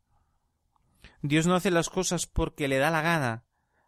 Dios 1.22 1.46
no 1.46 1.56
hace 1.56 1.72
las 1.72 1.90
cosas 1.90 2.26
porque 2.26 2.68
le 2.68 2.78
da 2.78 2.90
la 2.90 3.02
gana. 3.02 3.44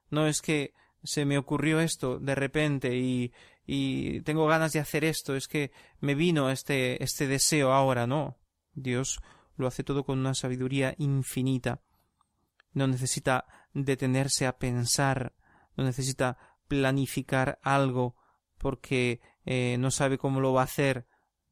No 0.09 0.27
es 0.27 0.41
que 0.41 0.73
se 1.03 1.25
me 1.25 1.37
ocurrió 1.37 1.79
esto 1.79 2.19
de 2.19 2.35
repente 2.35 2.97
y, 2.97 3.31
y 3.65 4.21
tengo 4.21 4.47
ganas 4.47 4.73
de 4.73 4.79
hacer 4.79 5.03
esto, 5.05 5.35
es 5.35 5.47
que 5.47 5.71
me 5.99 6.15
vino 6.15 6.49
este, 6.49 7.03
este 7.03 7.27
deseo 7.27 7.71
ahora, 7.71 8.07
no. 8.07 8.37
Dios 8.73 9.19
lo 9.55 9.67
hace 9.67 9.83
todo 9.83 10.03
con 10.03 10.19
una 10.19 10.33
sabiduría 10.33 10.95
infinita. 10.97 11.81
No 12.73 12.87
necesita 12.87 13.45
detenerse 13.73 14.45
a 14.45 14.57
pensar, 14.57 15.33
no 15.75 15.83
necesita 15.83 16.37
planificar 16.67 17.59
algo 17.63 18.15
porque 18.57 19.21
eh, 19.45 19.77
no 19.79 19.91
sabe 19.91 20.17
cómo 20.17 20.39
lo 20.39 20.53
va 20.53 20.61
a 20.61 20.65
hacer. 20.65 21.07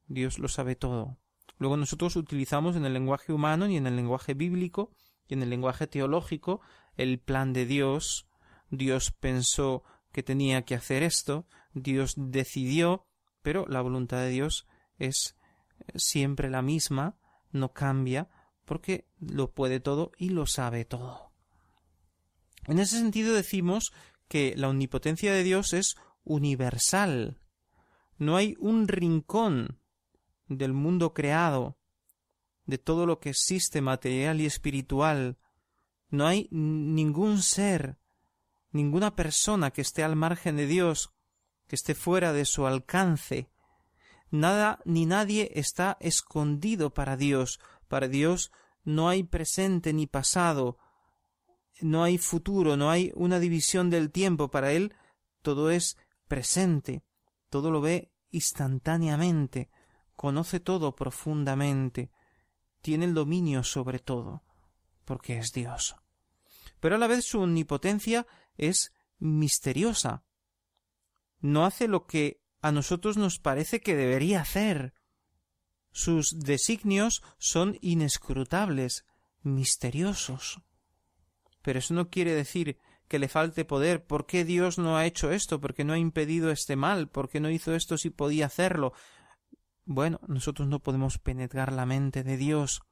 Dios 0.06 0.38
lo 0.38 0.48
sabe 0.48 0.76
todo. 0.76 1.18
Luego 1.58 1.76
nosotros 1.76 2.16
utilizamos 2.16 2.76
en 2.76 2.84
el 2.84 2.94
lenguaje 2.94 3.32
humano 3.32 3.68
y 3.68 3.76
en 3.76 3.86
el 3.86 3.96
lenguaje 3.96 4.34
bíblico 4.34 4.92
y 5.26 5.34
en 5.34 5.42
el 5.42 5.50
lenguaje 5.50 5.86
teológico 5.86 6.60
el 6.96 7.18
plan 7.18 7.52
de 7.52 7.66
Dios. 7.66 8.27
Dios 8.70 9.12
pensó 9.12 9.82
que 10.12 10.22
tenía 10.22 10.64
que 10.64 10.74
hacer 10.74 11.02
esto, 11.02 11.46
Dios 11.72 12.14
decidió, 12.16 13.06
pero 13.42 13.66
la 13.66 13.80
voluntad 13.80 14.18
de 14.18 14.30
Dios 14.30 14.66
es 14.98 15.36
siempre 15.94 16.50
la 16.50 16.62
misma, 16.62 17.18
no 17.52 17.72
cambia, 17.72 18.28
porque 18.64 19.08
lo 19.18 19.52
puede 19.52 19.80
todo 19.80 20.12
y 20.18 20.30
lo 20.30 20.46
sabe 20.46 20.84
todo. 20.84 21.32
En 22.66 22.78
ese 22.78 22.98
sentido 22.98 23.34
decimos 23.34 23.92
que 24.28 24.54
la 24.56 24.68
omnipotencia 24.68 25.32
de 25.32 25.42
Dios 25.42 25.72
es 25.72 25.96
universal. 26.24 27.40
No 28.18 28.36
hay 28.36 28.56
un 28.58 28.88
rincón 28.88 29.80
del 30.48 30.72
mundo 30.72 31.14
creado, 31.14 31.78
de 32.66 32.76
todo 32.76 33.06
lo 33.06 33.20
que 33.20 33.30
existe 33.30 33.80
material 33.80 34.40
y 34.40 34.46
espiritual. 34.46 35.38
No 36.10 36.26
hay 36.26 36.48
ningún 36.50 37.42
ser, 37.42 37.98
ninguna 38.70 39.14
persona 39.14 39.70
que 39.70 39.80
esté 39.80 40.02
al 40.04 40.16
margen 40.16 40.56
de 40.56 40.66
Dios, 40.66 41.12
que 41.66 41.76
esté 41.76 41.94
fuera 41.94 42.32
de 42.32 42.44
su 42.44 42.66
alcance. 42.66 43.50
Nada 44.30 44.80
ni 44.84 45.06
nadie 45.06 45.50
está 45.54 45.96
escondido 46.00 46.92
para 46.92 47.16
Dios. 47.16 47.60
Para 47.88 48.08
Dios 48.08 48.52
no 48.84 49.08
hay 49.08 49.22
presente 49.22 49.92
ni 49.92 50.06
pasado, 50.06 50.78
no 51.80 52.02
hay 52.02 52.18
futuro, 52.18 52.76
no 52.76 52.90
hay 52.90 53.12
una 53.14 53.38
división 53.38 53.90
del 53.90 54.10
tiempo. 54.10 54.50
Para 54.50 54.72
Él 54.72 54.94
todo 55.42 55.70
es 55.70 55.96
presente, 56.26 57.02
todo 57.48 57.70
lo 57.70 57.80
ve 57.80 58.12
instantáneamente, 58.30 59.70
conoce 60.16 60.60
todo 60.60 60.94
profundamente, 60.94 62.10
tiene 62.82 63.06
el 63.06 63.14
dominio 63.14 63.62
sobre 63.64 63.98
todo, 63.98 64.42
porque 65.04 65.38
es 65.38 65.52
Dios. 65.52 65.96
Pero 66.80 66.96
a 66.96 66.98
la 66.98 67.06
vez 67.06 67.24
su 67.24 67.40
omnipotencia 67.40 68.26
es 68.58 68.92
misteriosa. 69.18 70.24
No 71.40 71.64
hace 71.64 71.88
lo 71.88 72.06
que 72.06 72.42
a 72.60 72.72
nosotros 72.72 73.16
nos 73.16 73.38
parece 73.38 73.80
que 73.80 73.96
debería 73.96 74.40
hacer. 74.40 74.94
Sus 75.90 76.38
designios 76.40 77.22
son 77.38 77.78
inescrutables, 77.80 79.04
misteriosos. 79.42 80.60
Pero 81.62 81.78
eso 81.78 81.94
no 81.94 82.10
quiere 82.10 82.34
decir 82.34 82.78
que 83.08 83.18
le 83.18 83.28
falte 83.28 83.64
poder. 83.64 84.04
¿Por 84.04 84.26
qué 84.26 84.44
Dios 84.44 84.78
no 84.78 84.96
ha 84.96 85.06
hecho 85.06 85.30
esto? 85.30 85.60
¿Por 85.60 85.74
qué 85.74 85.84
no 85.84 85.94
ha 85.94 85.98
impedido 85.98 86.50
este 86.50 86.76
mal? 86.76 87.08
¿Por 87.08 87.28
qué 87.28 87.40
no 87.40 87.50
hizo 87.50 87.74
esto 87.74 87.96
si 87.96 88.10
podía 88.10 88.46
hacerlo? 88.46 88.92
Bueno, 89.84 90.20
nosotros 90.28 90.68
no 90.68 90.80
podemos 90.80 91.18
penetrar 91.18 91.72
la 91.72 91.86
mente 91.86 92.22
de 92.22 92.36
Dios, 92.36 92.82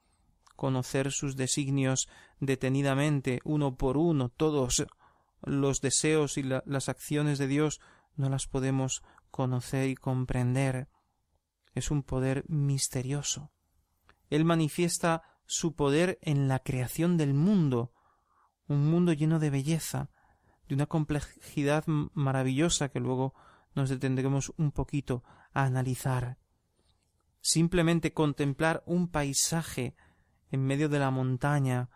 conocer 0.56 1.12
sus 1.12 1.37
designios 1.37 2.08
detenidamente, 2.40 3.40
uno 3.44 3.76
por 3.76 3.99
uno, 3.99 4.30
todos 4.30 4.87
los 5.47 5.81
deseos 5.81 6.37
y 6.37 6.43
las 6.43 6.88
acciones 6.88 7.38
de 7.38 7.47
Dios 7.47 7.81
no 8.17 8.29
las 8.29 8.47
podemos 8.47 9.03
conocer 9.31 9.88
y 9.88 9.95
comprender. 9.95 10.88
Es 11.75 11.91
un 11.91 12.03
poder 12.03 12.45
misterioso. 12.49 13.53
Él 14.29 14.45
manifiesta 14.45 15.23
su 15.47 15.75
poder 15.75 16.19
en 16.23 16.49
la 16.49 16.59
creación 16.59 17.17
del 17.17 17.33
mundo, 17.33 17.93
un 18.67 18.91
mundo 18.91 19.12
lleno 19.12 19.38
de 19.38 19.50
belleza, 19.50 20.11
de 20.69 20.75
una 20.75 20.87
complejidad 20.87 21.85
maravillosa 21.87 22.88
que 22.88 23.00
luego 23.00 23.35
nos 23.75 23.88
detendremos 23.88 24.53
un 24.57 24.73
poquito 24.73 25.23
a 25.53 25.65
analizar. 25.65 26.38
Simplemente 27.41 28.12
contemplar 28.12 28.83
un 28.87 29.09
paisaje 29.09 29.95
en 30.50 30.65
medio 30.65 30.88
de 30.88 30.99
la 30.99 31.12
montaña, 31.12 31.91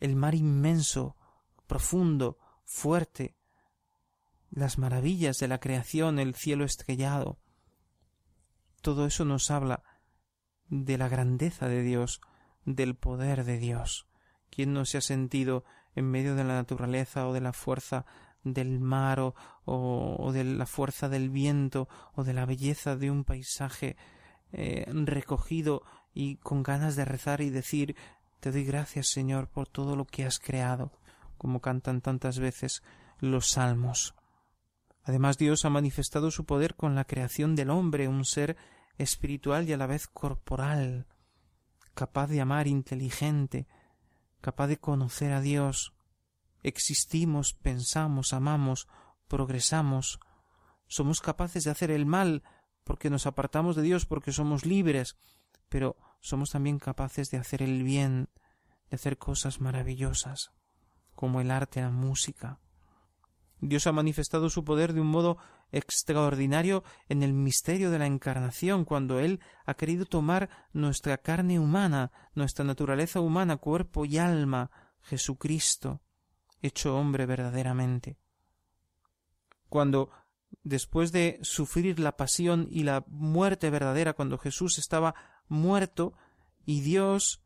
el 0.00 0.16
mar 0.16 0.34
inmenso, 0.34 1.16
profundo, 1.68 2.38
fuerte, 2.68 3.34
las 4.50 4.78
maravillas 4.78 5.38
de 5.38 5.48
la 5.48 5.58
creación, 5.58 6.18
el 6.18 6.34
cielo 6.34 6.64
estrellado. 6.64 7.38
Todo 8.82 9.06
eso 9.06 9.24
nos 9.24 9.50
habla 9.50 9.82
de 10.68 10.98
la 10.98 11.08
grandeza 11.08 11.66
de 11.66 11.82
Dios, 11.82 12.20
del 12.66 12.94
poder 12.94 13.44
de 13.44 13.58
Dios. 13.58 14.06
¿Quién 14.50 14.74
no 14.74 14.84
se 14.84 14.98
ha 14.98 15.00
sentido 15.00 15.64
en 15.94 16.10
medio 16.10 16.34
de 16.34 16.44
la 16.44 16.54
naturaleza 16.54 17.26
o 17.26 17.32
de 17.32 17.40
la 17.40 17.54
fuerza 17.54 18.04
del 18.44 18.80
mar 18.80 19.18
o, 19.18 19.34
o, 19.64 20.32
de 20.32 20.44
la 20.44 20.66
fuerza 20.66 21.08
del 21.08 21.30
viento 21.30 21.88
o 22.14 22.22
de 22.22 22.34
la 22.34 22.44
belleza 22.44 22.96
de 22.96 23.10
un 23.10 23.24
paisaje 23.24 23.96
eh, 24.52 24.86
recogido 24.92 25.82
y 26.12 26.36
con 26.36 26.62
ganas 26.62 26.96
de 26.96 27.04
rezar 27.04 27.40
y 27.40 27.50
decir 27.50 27.96
te 28.40 28.52
doy 28.52 28.64
gracias 28.64 29.08
Señor 29.08 29.48
por 29.48 29.66
todo 29.66 29.96
lo 29.96 30.06
que 30.06 30.24
has 30.24 30.38
creado, 30.38 30.92
como 31.38 31.60
cantan 31.60 32.00
tantas 32.00 32.38
veces 32.38 32.82
los 33.20 33.50
salmos. 33.50 34.14
Además 35.02 35.38
Dios 35.38 35.64
ha 35.64 35.70
manifestado 35.70 36.30
su 36.30 36.44
poder 36.44 36.74
con 36.74 36.94
la 36.94 37.06
creación 37.06 37.56
del 37.56 37.70
hombre, 37.70 38.08
un 38.08 38.26
ser 38.26 38.56
espiritual 38.98 39.68
y 39.68 39.72
a 39.72 39.78
la 39.78 39.86
vez 39.86 40.06
corporal, 40.06 41.06
capaz 41.94 42.26
de 42.26 42.40
amar, 42.40 42.66
inteligente, 42.66 43.66
capaz 44.40 44.66
de 44.66 44.78
conocer 44.78 45.32
a 45.32 45.40
Dios. 45.40 45.94
Existimos, 46.62 47.54
pensamos, 47.54 48.32
amamos, 48.32 48.88
progresamos, 49.28 50.20
somos 50.88 51.20
capaces 51.20 51.64
de 51.64 51.70
hacer 51.70 51.90
el 51.90 52.04
mal 52.04 52.42
porque 52.84 53.10
nos 53.10 53.26
apartamos 53.26 53.76
de 53.76 53.82
Dios, 53.82 54.06
porque 54.06 54.32
somos 54.32 54.64
libres, 54.64 55.16
pero 55.68 55.96
somos 56.20 56.50
también 56.50 56.78
capaces 56.78 57.30
de 57.30 57.38
hacer 57.38 57.62
el 57.62 57.82
bien, 57.82 58.28
de 58.90 58.96
hacer 58.96 59.18
cosas 59.18 59.60
maravillosas, 59.60 60.52
como 61.18 61.40
el 61.40 61.50
arte, 61.50 61.80
la 61.80 61.90
música. 61.90 62.60
Dios 63.60 63.88
ha 63.88 63.92
manifestado 63.92 64.50
su 64.50 64.62
poder 64.62 64.92
de 64.92 65.00
un 65.00 65.08
modo 65.08 65.36
extraordinario 65.72 66.84
en 67.08 67.24
el 67.24 67.32
misterio 67.32 67.90
de 67.90 67.98
la 67.98 68.06
encarnación, 68.06 68.84
cuando 68.84 69.18
Él 69.18 69.40
ha 69.66 69.74
querido 69.74 70.06
tomar 70.06 70.48
nuestra 70.72 71.18
carne 71.18 71.58
humana, 71.58 72.12
nuestra 72.36 72.64
naturaleza 72.64 73.20
humana, 73.20 73.56
cuerpo 73.56 74.04
y 74.04 74.18
alma, 74.18 74.70
Jesucristo, 75.02 76.00
hecho 76.62 76.96
hombre 76.96 77.26
verdaderamente. 77.26 78.16
Cuando 79.68 80.10
después 80.62 81.10
de 81.10 81.40
sufrir 81.42 81.98
la 81.98 82.16
pasión 82.16 82.68
y 82.70 82.84
la 82.84 83.04
muerte 83.08 83.70
verdadera, 83.70 84.12
cuando 84.12 84.38
Jesús 84.38 84.78
estaba 84.78 85.16
muerto 85.48 86.12
y 86.64 86.80
Dios, 86.82 87.42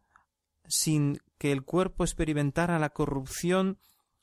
sin 0.66 1.22
que 1.42 1.50
el 1.50 1.64
cuerpo 1.64 2.04
experimentara 2.04 2.78
la 2.78 2.90
corrupción, 2.90 3.80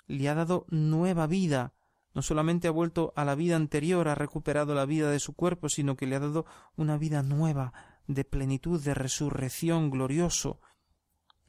le 0.07 0.29
ha 0.29 0.35
dado 0.35 0.65
nueva 0.69 1.27
vida. 1.27 1.73
No 2.13 2.21
solamente 2.21 2.69
ha 2.69 2.71
vuelto 2.71 3.11
a 3.17 3.25
la 3.25 3.35
vida 3.35 3.57
anterior, 3.57 4.07
ha 4.07 4.15
recuperado 4.15 4.73
la 4.73 4.85
vida 4.85 5.11
de 5.11 5.19
su 5.19 5.33
cuerpo, 5.33 5.67
sino 5.67 5.97
que 5.97 6.07
le 6.07 6.15
ha 6.15 6.21
dado 6.21 6.45
una 6.77 6.97
vida 6.97 7.21
nueva, 7.21 7.73
de 8.07 8.23
plenitud, 8.23 8.81
de 8.81 8.93
resurrección, 8.93 9.89
glorioso, 9.89 10.61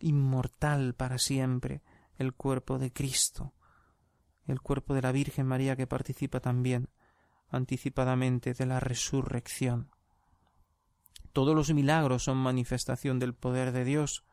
inmortal 0.01 0.97
para 0.97 1.19
siempre, 1.19 1.85
el 2.17 2.35
cuerpo 2.35 2.81
de 2.81 2.93
Cristo, 2.93 3.55
el 4.47 4.61
cuerpo 4.61 4.93
de 4.95 5.03
la 5.03 5.13
Virgen 5.13 5.47
María 5.47 5.77
que 5.77 5.87
participa 5.87 6.41
también 6.41 6.89
anticipadamente 7.49 8.55
de 8.55 8.67
la 8.67 8.81
resurrección. 8.81 9.93
Todos 11.33 11.55
los 11.55 11.73
milagros 11.73 12.25
son 12.25 12.39
manifestación 12.39 13.21
del 13.21 13.35
poder 13.35 13.71
de 13.71 13.85
Dios. 13.85 14.25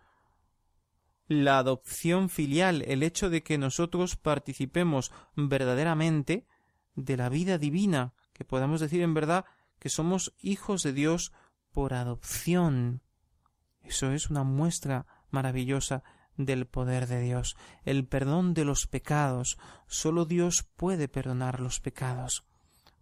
La 1.28 1.58
adopción 1.58 2.30
filial, 2.30 2.84
el 2.88 3.04
hecho 3.04 3.30
de 3.30 3.44
que 3.44 3.58
nosotros 3.58 4.16
participemos 4.16 5.12
verdaderamente 5.36 6.48
de 6.96 7.18
la 7.18 7.30
vida 7.30 7.58
divina, 7.58 8.14
que 8.34 8.46
podamos 8.46 8.80
decir 8.80 9.02
en 9.02 9.14
verdad 9.14 9.46
que 9.80 9.90
somos 9.90 10.34
hijos 10.40 10.84
de 10.84 10.94
Dios 10.94 11.34
por 11.72 11.94
adopción. 11.94 13.02
Eso 13.84 14.12
es 14.12 14.30
una 14.30 14.44
muestra 14.44 15.06
maravillosa 15.30 16.04
del 16.38 16.66
poder 16.66 17.08
de 17.08 17.22
Dios. 17.22 17.58
El 17.84 18.08
perdón 18.08 18.54
de 18.54 18.66
los 18.66 18.88
pecados. 18.88 19.58
Sólo 19.88 20.26
Dios 20.26 20.64
puede 20.76 21.08
perdonar 21.08 21.60
los 21.60 21.80
pecados, 21.80 22.46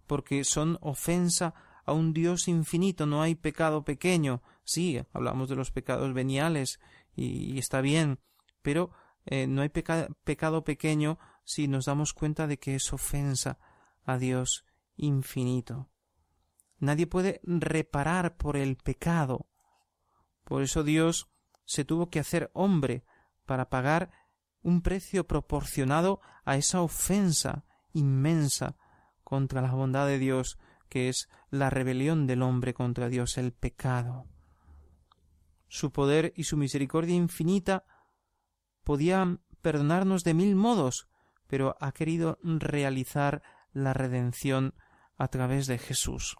porque 0.07 0.43
son 0.43 0.77
ofensa 0.81 1.53
a 1.85 1.93
un 1.93 2.13
Dios 2.13 2.47
infinito, 2.47 3.05
no 3.05 3.21
hay 3.21 3.35
pecado 3.35 3.83
pequeño. 3.83 4.41
Sí, 4.63 4.99
hablamos 5.13 5.49
de 5.49 5.55
los 5.55 5.71
pecados 5.71 6.13
veniales 6.13 6.79
y, 7.15 7.57
está 7.57 7.81
bien, 7.81 8.19
pero 8.61 8.91
eh, 9.25 9.47
no 9.47 9.61
hay 9.61 9.69
pecado 9.69 10.63
pequeño 10.63 11.17
si 11.43 11.67
nos 11.67 11.85
damos 11.85 12.13
cuenta 12.13 12.47
de 12.47 12.57
que 12.57 12.75
es 12.75 12.91
ofensa 12.93 13.57
a 14.03 14.17
Dios 14.17 14.65
infinito. 14.95 15.89
Nadie 16.79 17.07
puede 17.07 17.39
reparar 17.43 18.37
por 18.37 18.57
el 18.57 18.75
pecado. 18.77 19.47
Por 20.43 20.61
eso 20.61 20.83
Dios 20.83 21.29
se 21.65 21.85
tuvo 21.85 22.09
que 22.09 22.19
hacer 22.19 22.51
hombre 22.53 23.03
para 23.45 23.69
pagar 23.69 24.11
un 24.61 24.81
precio 24.81 25.25
proporcionado 25.27 26.21
a 26.43 26.57
esa 26.57 26.81
ofensa 26.81 27.65
inmensa 27.93 28.75
contra 29.23 29.61
la 29.61 29.71
bondad 29.71 30.07
de 30.07 30.19
Dios 30.19 30.57
que 30.89 31.09
es 31.09 31.29
la 31.49 31.69
rebelión 31.69 32.27
del 32.27 32.41
hombre 32.41 32.73
contra 32.73 33.09
Dios, 33.09 33.37
el 33.37 33.51
pecado. 33.51 34.27
Su 35.67 35.91
poder 35.91 36.33
y 36.35 36.43
su 36.43 36.57
misericordia 36.57 37.15
infinita 37.15 37.85
podían 38.83 39.41
perdonarnos 39.61 40.23
de 40.23 40.33
mil 40.33 40.55
modos, 40.55 41.07
pero 41.47 41.75
ha 41.79 41.91
querido 41.91 42.39
realizar 42.43 43.41
la 43.73 43.93
redención 43.93 44.73
a 45.17 45.27
través 45.27 45.67
de 45.67 45.77
Jesús. 45.77 46.35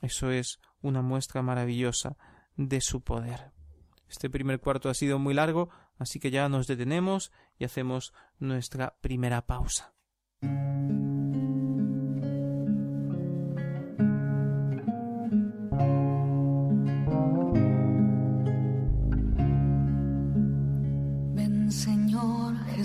Eso 0.00 0.30
es 0.30 0.60
una 0.80 1.02
muestra 1.02 1.42
maravillosa 1.42 2.16
de 2.56 2.80
su 2.80 3.02
poder. 3.02 3.52
Este 4.08 4.30
primer 4.30 4.60
cuarto 4.60 4.88
ha 4.88 4.94
sido 4.94 5.18
muy 5.18 5.34
largo, 5.34 5.68
así 5.98 6.20
que 6.20 6.30
ya 6.30 6.48
nos 6.48 6.66
detenemos 6.66 7.32
y 7.58 7.64
hacemos 7.64 8.12
nuestra 8.38 8.96
primera 9.00 9.46
pausa. 9.46 9.95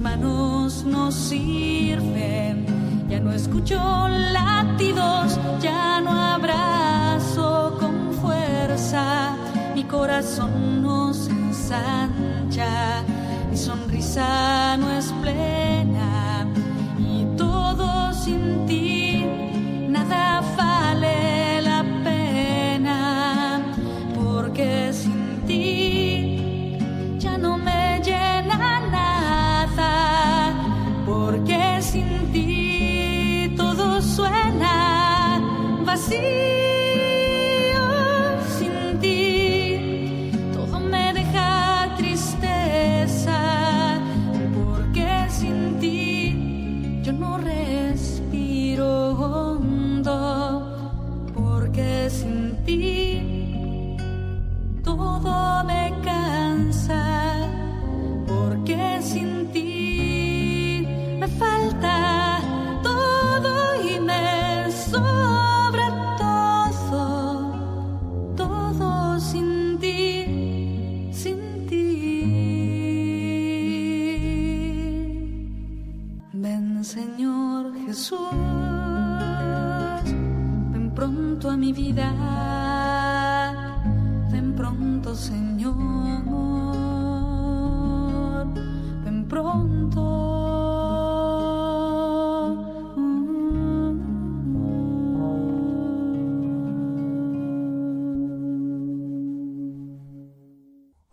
Manos 0.00 0.84
no 0.84 1.12
sirven, 1.12 2.64
ya 3.08 3.20
no 3.20 3.32
escucho 3.32 3.78
latidos, 4.08 5.38
ya 5.60 6.00
no 6.00 6.10
abrazo 6.10 7.76
con 7.78 8.12
fuerza, 8.14 9.36
mi 9.74 9.84
corazón 9.84 10.82
no 10.82 11.12
se 11.12 11.30
ensancha, 11.30 13.02
mi 13.50 13.56
sonrisa 13.56 14.76
no 14.78 14.90
es 14.90 15.12
plena. 15.20 16.46
Y 16.98 17.24
todo 17.36 18.12
sin 18.14 18.66
ti 18.66 18.99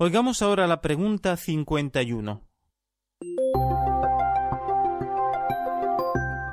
Oigamos 0.07 0.41
ahora 0.41 0.67
la 0.67 0.79
pregunta 0.79 1.35
51. 1.35 2.41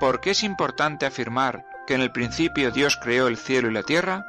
¿Por 0.01 0.21
qué 0.21 0.31
es 0.31 0.43
importante 0.43 1.07
afirmar 1.07 1.65
que 1.87 1.95
en 1.95 2.01
el 2.01 2.11
principio 2.11 2.73
Dios 2.73 2.99
creó 3.01 3.29
el 3.29 3.37
cielo 3.37 3.71
y 3.71 3.73
la 3.73 3.85
tierra? 3.85 4.25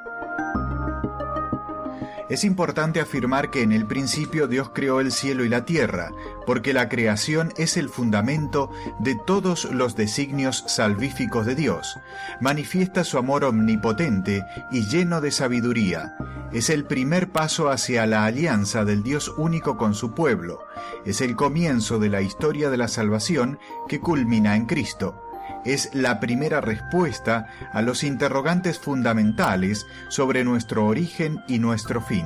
Es 2.27 2.43
importante 2.43 2.99
afirmar 2.99 3.51
que 3.51 3.61
en 3.61 3.71
el 3.71 3.85
principio 3.85 4.47
Dios 4.47 4.71
creó 4.73 4.99
el 4.99 5.11
cielo 5.11 5.45
y 5.45 5.49
la 5.49 5.63
tierra, 5.63 6.11
porque 6.47 6.73
la 6.73 6.89
creación 6.89 7.53
es 7.57 7.77
el 7.77 7.87
fundamento 7.87 8.71
de 8.99 9.15
todos 9.15 9.65
los 9.65 9.95
designios 9.95 10.63
salvíficos 10.67 11.45
de 11.45 11.53
Dios. 11.53 11.99
Manifiesta 12.41 13.03
su 13.03 13.19
amor 13.19 13.43
omnipotente 13.43 14.43
y 14.71 14.87
lleno 14.87 15.21
de 15.21 15.31
sabiduría. 15.31 16.15
Es 16.51 16.71
el 16.71 16.85
primer 16.85 17.31
paso 17.31 17.69
hacia 17.69 18.07
la 18.07 18.25
alianza 18.25 18.85
del 18.85 19.03
Dios 19.03 19.31
único 19.37 19.77
con 19.77 19.93
su 19.93 20.13
pueblo. 20.13 20.65
Es 21.05 21.21
el 21.21 21.35
comienzo 21.35 21.99
de 21.99 22.09
la 22.09 22.21
historia 22.21 22.71
de 22.71 22.77
la 22.77 22.87
salvación 22.87 23.59
que 23.87 23.99
culmina 23.99 24.55
en 24.55 24.65
Cristo 24.65 25.24
es 25.65 25.93
la 25.93 26.19
primera 26.19 26.61
respuesta 26.61 27.69
a 27.73 27.81
los 27.81 28.03
interrogantes 28.03 28.79
fundamentales 28.79 29.85
sobre 30.09 30.43
nuestro 30.43 30.85
origen 30.85 31.41
y 31.47 31.59
nuestro 31.59 32.01
fin. 32.01 32.25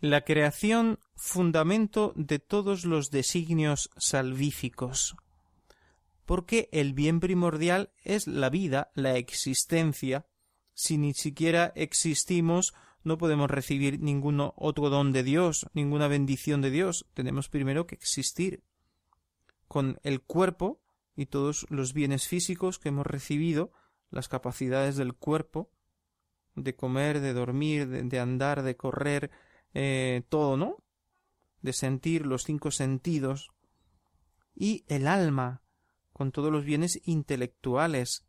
La 0.00 0.22
creación, 0.22 0.98
fundamento 1.14 2.12
de 2.16 2.40
todos 2.40 2.84
los 2.84 3.10
designios 3.10 3.88
salvíficos. 3.96 5.14
Porque 6.26 6.68
el 6.72 6.92
bien 6.92 7.20
primordial 7.20 7.92
es 8.02 8.26
la 8.26 8.50
vida, 8.50 8.90
la 8.94 9.16
existencia. 9.16 10.26
Si 10.74 10.98
ni 10.98 11.14
siquiera 11.14 11.72
existimos, 11.76 12.74
no 13.04 13.18
podemos 13.18 13.50
recibir 13.50 14.00
ningún 14.00 14.40
otro 14.56 14.90
don 14.90 15.12
de 15.12 15.22
Dios, 15.22 15.66
ninguna 15.72 16.08
bendición 16.08 16.62
de 16.62 16.70
Dios. 16.70 17.06
Tenemos 17.14 17.48
primero 17.48 17.86
que 17.86 17.94
existir 17.94 18.64
con 19.72 19.98
el 20.02 20.20
cuerpo 20.20 20.82
y 21.16 21.24
todos 21.24 21.64
los 21.70 21.94
bienes 21.94 22.28
físicos 22.28 22.78
que 22.78 22.90
hemos 22.90 23.06
recibido, 23.06 23.72
las 24.10 24.28
capacidades 24.28 24.98
del 24.98 25.14
cuerpo, 25.14 25.70
de 26.54 26.76
comer, 26.76 27.20
de 27.20 27.32
dormir, 27.32 27.88
de, 27.88 28.20
andar, 28.20 28.64
de 28.64 28.76
correr, 28.76 29.30
eh, 29.72 30.24
todo, 30.28 30.58
¿no? 30.58 30.84
De 31.62 31.72
sentir 31.72 32.26
los 32.26 32.42
cinco 32.42 32.70
sentidos. 32.70 33.50
Y 34.54 34.84
el 34.88 35.06
alma, 35.06 35.62
con 36.12 36.32
todos 36.32 36.52
los 36.52 36.66
bienes 36.66 37.00
intelectuales, 37.06 38.26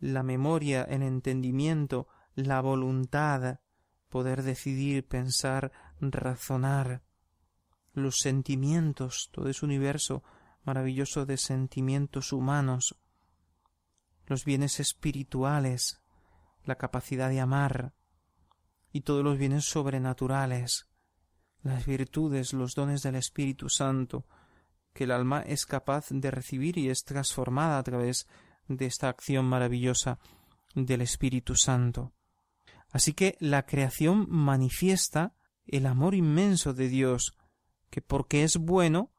la 0.00 0.24
memoria, 0.24 0.82
el 0.82 1.04
entendimiento, 1.04 2.08
la 2.34 2.60
voluntad, 2.60 3.60
poder 4.08 4.42
decidir, 4.42 5.06
pensar, 5.06 5.70
razonar, 6.00 7.04
los 7.92 8.16
sentimientos, 8.16 9.28
todo 9.30 9.48
ese 9.48 9.64
universo 9.64 10.24
maravilloso 10.64 11.26
de 11.26 11.36
sentimientos 11.36 12.32
humanos, 12.32 12.96
los 14.26 14.44
bienes 14.44 14.80
espirituales, 14.80 16.00
la 16.64 16.76
capacidad 16.76 17.28
de 17.30 17.40
amar 17.40 17.94
y 18.92 19.02
todos 19.02 19.24
los 19.24 19.38
bienes 19.38 19.64
sobrenaturales, 19.64 20.86
las 21.62 21.86
virtudes, 21.86 22.52
los 22.52 22.74
dones 22.74 23.02
del 23.02 23.16
Espíritu 23.16 23.68
Santo, 23.68 24.26
que 24.92 25.04
el 25.04 25.10
alma 25.10 25.42
es 25.42 25.66
capaz 25.66 26.08
de 26.10 26.30
recibir 26.30 26.78
y 26.78 26.90
es 26.90 27.04
transformada 27.04 27.78
a 27.78 27.82
través 27.82 28.26
de 28.68 28.86
esta 28.86 29.08
acción 29.08 29.46
maravillosa 29.46 30.18
del 30.74 31.00
Espíritu 31.00 31.56
Santo. 31.56 32.12
Así 32.90 33.12
que 33.12 33.36
la 33.40 33.66
creación 33.66 34.26
manifiesta 34.28 35.34
el 35.66 35.86
amor 35.86 36.14
inmenso 36.14 36.74
de 36.74 36.88
Dios, 36.88 37.36
que 37.90 38.02
porque 38.02 38.42
es 38.42 38.56
bueno, 38.56 39.10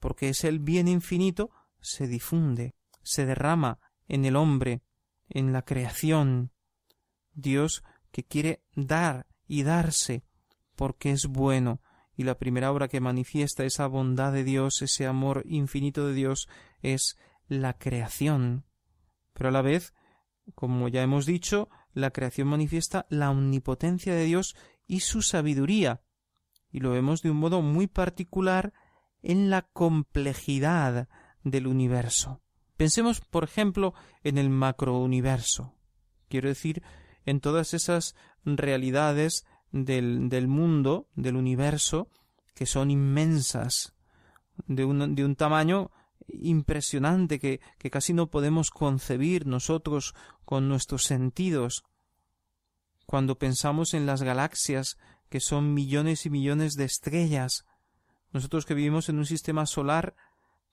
porque 0.00 0.28
es 0.28 0.44
el 0.44 0.58
bien 0.58 0.88
infinito, 0.88 1.50
se 1.80 2.06
difunde, 2.06 2.74
se 3.02 3.26
derrama 3.26 3.78
en 4.06 4.24
el 4.24 4.36
hombre, 4.36 4.82
en 5.28 5.52
la 5.52 5.62
creación. 5.62 6.52
Dios 7.32 7.84
que 8.10 8.24
quiere 8.24 8.62
dar 8.74 9.26
y 9.46 9.62
darse, 9.62 10.24
porque 10.76 11.10
es 11.10 11.26
bueno, 11.26 11.80
y 12.16 12.24
la 12.24 12.38
primera 12.38 12.72
obra 12.72 12.88
que 12.88 13.00
manifiesta 13.00 13.64
esa 13.64 13.86
bondad 13.86 14.32
de 14.32 14.44
Dios, 14.44 14.82
ese 14.82 15.06
amor 15.06 15.44
infinito 15.46 16.06
de 16.06 16.14
Dios, 16.14 16.48
es 16.82 17.16
la 17.46 17.78
creación. 17.78 18.64
Pero 19.32 19.50
a 19.50 19.52
la 19.52 19.62
vez, 19.62 19.94
como 20.54 20.88
ya 20.88 21.02
hemos 21.02 21.26
dicho, 21.26 21.68
la 21.92 22.10
creación 22.10 22.48
manifiesta 22.48 23.06
la 23.08 23.30
omnipotencia 23.30 24.14
de 24.14 24.24
Dios 24.24 24.56
y 24.86 25.00
su 25.00 25.22
sabiduría, 25.22 26.02
y 26.70 26.80
lo 26.80 26.90
vemos 26.90 27.22
de 27.22 27.30
un 27.30 27.38
modo 27.38 27.62
muy 27.62 27.86
particular 27.86 28.72
en 29.28 29.50
la 29.50 29.62
complejidad 29.62 31.06
del 31.44 31.66
universo. 31.66 32.40
Pensemos, 32.78 33.20
por 33.20 33.44
ejemplo, 33.44 33.92
en 34.24 34.38
el 34.38 34.48
macrouniverso. 34.48 35.74
Quiero 36.28 36.48
decir, 36.48 36.82
en 37.26 37.40
todas 37.40 37.74
esas 37.74 38.16
realidades 38.44 39.44
del, 39.70 40.30
del 40.30 40.48
mundo, 40.48 41.08
del 41.14 41.36
universo, 41.36 42.08
que 42.54 42.64
son 42.64 42.90
inmensas, 42.90 43.94
de 44.66 44.86
un, 44.86 45.14
de 45.14 45.24
un 45.26 45.36
tamaño 45.36 45.90
impresionante 46.26 47.38
que, 47.38 47.60
que 47.78 47.90
casi 47.90 48.14
no 48.14 48.30
podemos 48.30 48.70
concebir 48.70 49.46
nosotros 49.46 50.14
con 50.46 50.70
nuestros 50.70 51.02
sentidos. 51.04 51.84
Cuando 53.04 53.38
pensamos 53.38 53.92
en 53.92 54.06
las 54.06 54.22
galaxias, 54.22 54.96
que 55.28 55.40
son 55.40 55.74
millones 55.74 56.24
y 56.24 56.30
millones 56.30 56.76
de 56.76 56.84
estrellas, 56.84 57.66
nosotros 58.32 58.66
que 58.66 58.74
vivimos 58.74 59.08
en 59.08 59.18
un 59.18 59.26
sistema 59.26 59.66
solar 59.66 60.14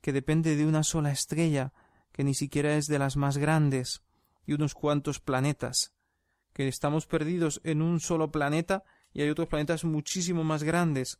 que 0.01 0.13
depende 0.13 0.55
de 0.55 0.65
una 0.65 0.83
sola 0.83 1.11
estrella, 1.11 1.73
que 2.11 2.23
ni 2.23 2.33
siquiera 2.33 2.75
es 2.75 2.87
de 2.87 2.99
las 2.99 3.17
más 3.17 3.37
grandes, 3.37 4.03
y 4.45 4.53
unos 4.53 4.73
cuantos 4.73 5.19
planetas, 5.19 5.93
que 6.53 6.67
estamos 6.67 7.05
perdidos 7.05 7.59
en 7.63 7.81
un 7.81 7.99
solo 7.99 8.31
planeta 8.31 8.83
y 9.13 9.21
hay 9.21 9.29
otros 9.29 9.47
planetas 9.47 9.83
muchísimo 9.83 10.43
más 10.43 10.63
grandes. 10.63 11.19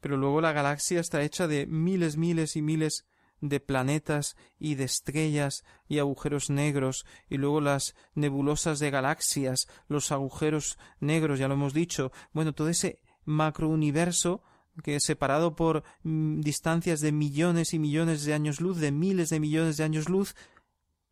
Pero 0.00 0.16
luego 0.16 0.40
la 0.40 0.52
galaxia 0.52 1.00
está 1.00 1.22
hecha 1.22 1.46
de 1.46 1.66
miles, 1.66 2.16
miles 2.16 2.56
y 2.56 2.62
miles 2.62 3.04
de 3.40 3.60
planetas 3.60 4.36
y 4.58 4.74
de 4.74 4.84
estrellas 4.84 5.64
y 5.88 5.98
agujeros 5.98 6.50
negros 6.50 7.04
y 7.28 7.36
luego 7.36 7.60
las 7.60 7.94
nebulosas 8.14 8.78
de 8.78 8.90
galaxias, 8.90 9.66
los 9.88 10.12
agujeros 10.12 10.78
negros, 11.00 11.38
ya 11.38 11.48
lo 11.48 11.54
hemos 11.54 11.74
dicho, 11.74 12.12
bueno, 12.32 12.52
todo 12.52 12.68
ese 12.68 13.00
macrouniverso 13.24 14.42
que 14.82 15.00
separado 15.00 15.54
por 15.54 15.84
mm, 16.02 16.40
distancias 16.40 17.00
de 17.00 17.12
millones 17.12 17.74
y 17.74 17.78
millones 17.78 18.24
de 18.24 18.34
años 18.34 18.60
luz, 18.60 18.78
de 18.78 18.92
miles 18.92 19.30
de 19.30 19.40
millones 19.40 19.76
de 19.76 19.84
años 19.84 20.08
luz, 20.08 20.34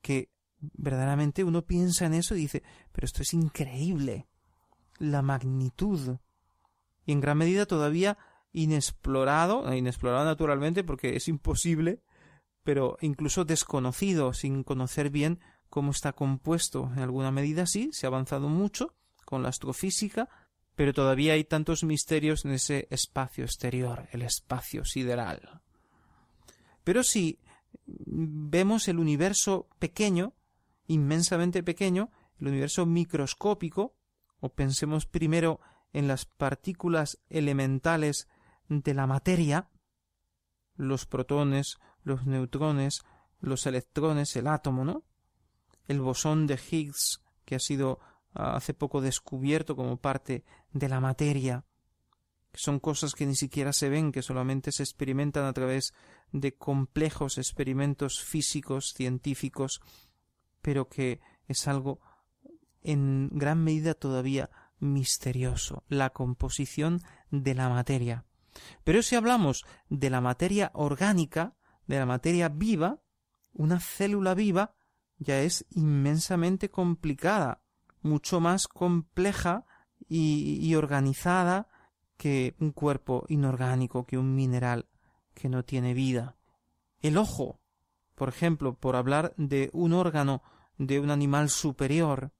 que 0.03 0.31
verdaderamente 0.61 1.45
uno 1.45 1.63
piensa 1.63 2.07
en 2.07 2.15
eso 2.15 2.35
y 2.35 2.41
dice, 2.41 2.63
pero 2.93 3.05
esto 3.05 3.23
es 3.23 3.33
increíble, 3.35 4.27
la 4.99 5.23
magnitud. 5.23 6.19
Y 7.05 7.13
en 7.13 7.21
gran 7.21 7.39
medida 7.39 7.67
todavía 7.67 8.19
inexplorado, 8.53 9.73
inexplorado 9.75 10.25
naturalmente 10.25 10.85
porque 10.85 11.17
es 11.17 11.29
imposible, 11.29 12.03
pero 12.65 12.99
incluso 13.01 13.45
desconocido, 13.45 14.33
sin 14.33 14.63
conocer 14.63 15.11
bien 15.11 15.41
cómo 15.71 15.91
está 15.91 16.13
compuesto. 16.13 16.91
En 16.95 17.01
alguna 17.01 17.31
medida 17.31 17.67
sí, 17.67 17.91
se 17.93 18.07
ha 18.07 18.09
avanzado 18.09 18.49
mucho 18.49 18.95
con 19.25 19.43
la 19.43 19.51
astrofísica, 19.51 20.29
pero 20.79 20.95
todavía 20.95 21.33
hay 21.33 21.43
tantos 21.43 21.83
misterios 21.83 22.45
en 22.45 22.53
ese 22.53 22.87
espacio 22.91 23.43
exterior, 23.43 24.09
el 24.13 24.23
espacio 24.23 24.85
sideral. 24.85 25.61
Pero 26.85 27.03
si 27.03 27.41
vemos 27.85 28.87
el 28.87 29.01
universo 29.01 29.69
pequeño, 29.81 30.35
inmensamente 30.87 31.65
pequeño, 31.65 32.13
el 32.39 32.47
universo 32.47 32.87
microscópico, 32.87 33.97
o 34.39 34.51
pensemos 34.51 35.05
primero 35.05 35.59
en 35.93 36.07
las 36.07 36.27
partículas 36.27 37.19
elementales 37.29 38.29
de 38.69 38.95
la 38.95 39.09
materia, 39.09 39.71
los 40.77 41.07
protones, 41.07 41.79
los 42.05 42.25
neutrones, 42.25 43.03
los 43.41 43.67
electrones, 43.67 44.37
el 44.37 44.47
átomo, 44.47 44.85
¿no? 44.85 45.03
El 45.89 46.01
bosón 46.01 46.47
de 46.47 46.57
Higgs, 46.71 47.21
que 47.45 47.57
ha 47.57 47.59
sido 47.59 47.99
ah, 48.33 48.55
hace 48.55 48.75
poco 48.75 49.01
descubierto 49.01 49.75
como 49.75 49.97
parte 49.97 50.45
de 50.73 50.89
la 50.89 51.01
materia, 51.01 51.65
son 52.55 52.81
cosas 52.81 53.15
que 53.15 53.27
ni 53.27 53.37
siquiera 53.37 53.73
se 53.73 53.89
ven, 53.89 54.13
que 54.13 54.23
solamente 54.23 54.73
se 54.73 54.83
experimentan 54.83 55.45
a 55.45 55.53
través 55.53 55.95
de 56.33 56.55
complejos 56.55 57.39
experimentos 57.39 58.23
físicos, 58.23 58.95
científicos, 58.95 59.81
pero 60.61 60.89
que 60.89 61.21
es 61.47 61.69
algo 61.69 62.01
en 62.83 63.29
gran 63.33 63.63
medida 63.63 63.95
todavía 63.95 64.51
misterioso, 64.81 65.85
la 65.89 66.11
composición 66.11 67.01
de 67.31 67.55
la 67.55 67.69
materia. 67.69 68.25
Pero 68.85 69.03
si 69.03 69.17
hablamos 69.17 69.65
de 69.89 70.11
la 70.11 70.21
materia 70.21 70.71
orgánica, 70.75 71.55
de 71.87 71.99
la 71.99 72.07
materia 72.07 72.49
viva, 72.49 73.01
una 73.53 73.81
célula 73.81 74.35
viva 74.35 74.75
ya 75.19 75.41
es 75.41 75.67
inmensamente 75.71 76.71
complicada, 76.71 77.63
mucho 78.03 78.41
más 78.41 78.69
compleja 78.69 79.67
y, 80.09 80.75
organizada 80.75 81.69
que 82.17 82.55
un 82.59 82.73
cuerpo 82.73 83.25
inorgánico, 83.29 84.07
que 84.07 84.19
un 84.19 84.35
mineral 84.35 84.89
que 85.35 85.49
no 85.49 85.65
tiene 85.65 85.95
vida. 85.95 86.37
El 87.01 87.17
ojo, 87.17 87.61
por 88.15 88.29
ejemplo, 88.29 88.75
por 88.75 88.97
hablar 88.97 89.35
de 89.37 89.71
un 89.73 89.93
órgano 89.93 90.43
de 90.79 90.99
un 90.99 91.11
animal 91.11 91.51
superior, 91.51 92.33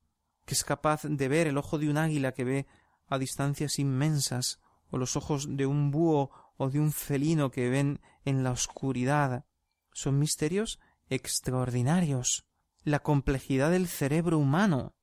que 0.45 0.55
es 0.55 0.65
capaz 0.65 1.03
de 1.05 1.29
ver 1.29 1.47
el 1.47 1.59
ojo 1.59 1.79
de 1.79 1.91
un 1.91 1.99
águila 1.99 2.33
que 2.33 2.45
ve 2.45 2.67
a 3.07 3.19
distancias 3.19 3.79
inmensas, 3.79 4.61
o 4.91 4.99
los 4.99 5.17
ojos 5.17 5.57
de 5.57 5.67
un 5.67 5.91
búho 5.91 6.31
o 6.57 6.71
de 6.71 6.81
un 6.81 6.93
felino 6.93 7.51
que 7.51 7.69
ven 7.69 8.01
en 8.25 8.43
la 8.43 8.51
oscuridad. 8.51 9.45
Son 9.93 10.19
misterios 10.19 10.79
extraordinarios. 11.09 12.45
La 12.85 13.01
complejidad 13.01 13.71
del 13.71 13.87
cerebro 13.87 14.39
humano. 14.39 14.95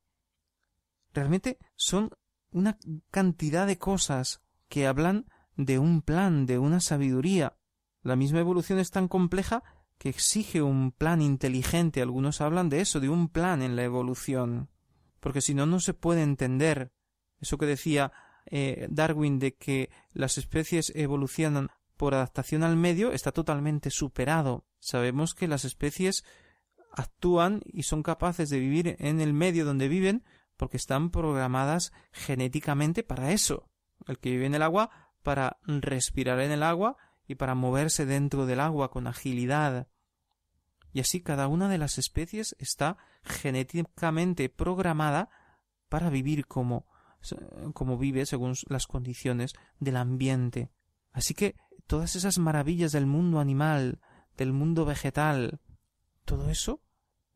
Realmente 1.12 1.58
son 1.76 2.10
una 2.50 2.78
cantidad 3.10 3.66
de 3.66 3.78
cosas 3.78 4.42
que 4.68 4.86
hablan 4.86 5.26
de 5.56 5.78
un 5.78 6.02
plan, 6.02 6.46
de 6.46 6.58
una 6.58 6.80
sabiduría. 6.80 7.56
La 8.02 8.16
misma 8.16 8.40
evolución 8.40 8.78
es 8.78 8.90
tan 8.90 9.08
compleja 9.08 9.62
que 9.98 10.08
exige 10.08 10.62
un 10.62 10.92
plan 10.92 11.22
inteligente. 11.22 12.02
Algunos 12.02 12.40
hablan 12.40 12.68
de 12.68 12.80
eso, 12.80 13.00
de 13.00 13.08
un 13.08 13.28
plan 13.28 13.62
en 13.62 13.76
la 13.76 13.84
evolución. 13.84 14.68
Porque 15.20 15.40
si 15.40 15.54
no, 15.54 15.66
no 15.66 15.80
se 15.80 15.94
puede 15.94 16.22
entender. 16.22 16.92
Eso 17.40 17.58
que 17.58 17.66
decía 17.66 18.12
eh, 18.46 18.86
Darwin 18.90 19.38
de 19.38 19.54
que 19.54 19.90
las 20.12 20.38
especies 20.38 20.92
evolucionan 20.94 21.68
por 21.96 22.14
adaptación 22.14 22.62
al 22.62 22.76
medio 22.76 23.12
está 23.12 23.32
totalmente 23.32 23.90
superado. 23.90 24.66
Sabemos 24.78 25.34
que 25.34 25.48
las 25.48 25.64
especies 25.64 26.24
actúan 26.92 27.62
y 27.66 27.82
son 27.82 28.02
capaces 28.02 28.50
de 28.50 28.60
vivir 28.60 28.96
en 28.98 29.20
el 29.20 29.32
medio 29.32 29.64
donde 29.64 29.88
viven 29.88 30.24
porque 30.56 30.76
están 30.76 31.10
programadas 31.10 31.92
genéticamente 32.12 33.02
para 33.02 33.32
eso. 33.32 33.68
El 34.06 34.18
que 34.18 34.30
vive 34.30 34.46
en 34.46 34.54
el 34.54 34.62
agua 34.62 34.90
para 35.22 35.58
respirar 35.64 36.40
en 36.40 36.52
el 36.52 36.62
agua 36.62 36.96
y 37.26 37.34
para 37.34 37.54
moverse 37.54 38.06
dentro 38.06 38.46
del 38.46 38.60
agua 38.60 38.90
con 38.90 39.06
agilidad. 39.06 39.88
Y 40.92 41.00
así 41.00 41.20
cada 41.20 41.48
una 41.48 41.68
de 41.68 41.78
las 41.78 41.98
especies 41.98 42.56
está 42.58 42.96
genéticamente 43.22 44.48
programada 44.48 45.28
para 45.88 46.10
vivir 46.10 46.46
como 46.46 46.86
como 47.72 47.98
vive 47.98 48.26
según 48.26 48.54
las 48.68 48.86
condiciones 48.86 49.52
del 49.80 49.96
ambiente. 49.96 50.70
Así 51.12 51.34
que 51.34 51.56
todas 51.86 52.16
esas 52.16 52.38
maravillas 52.38 52.92
del 52.92 53.06
mundo 53.06 53.40
animal, 53.40 54.00
del 54.36 54.52
mundo 54.52 54.84
vegetal, 54.84 55.60
todo 56.24 56.50
eso 56.50 56.82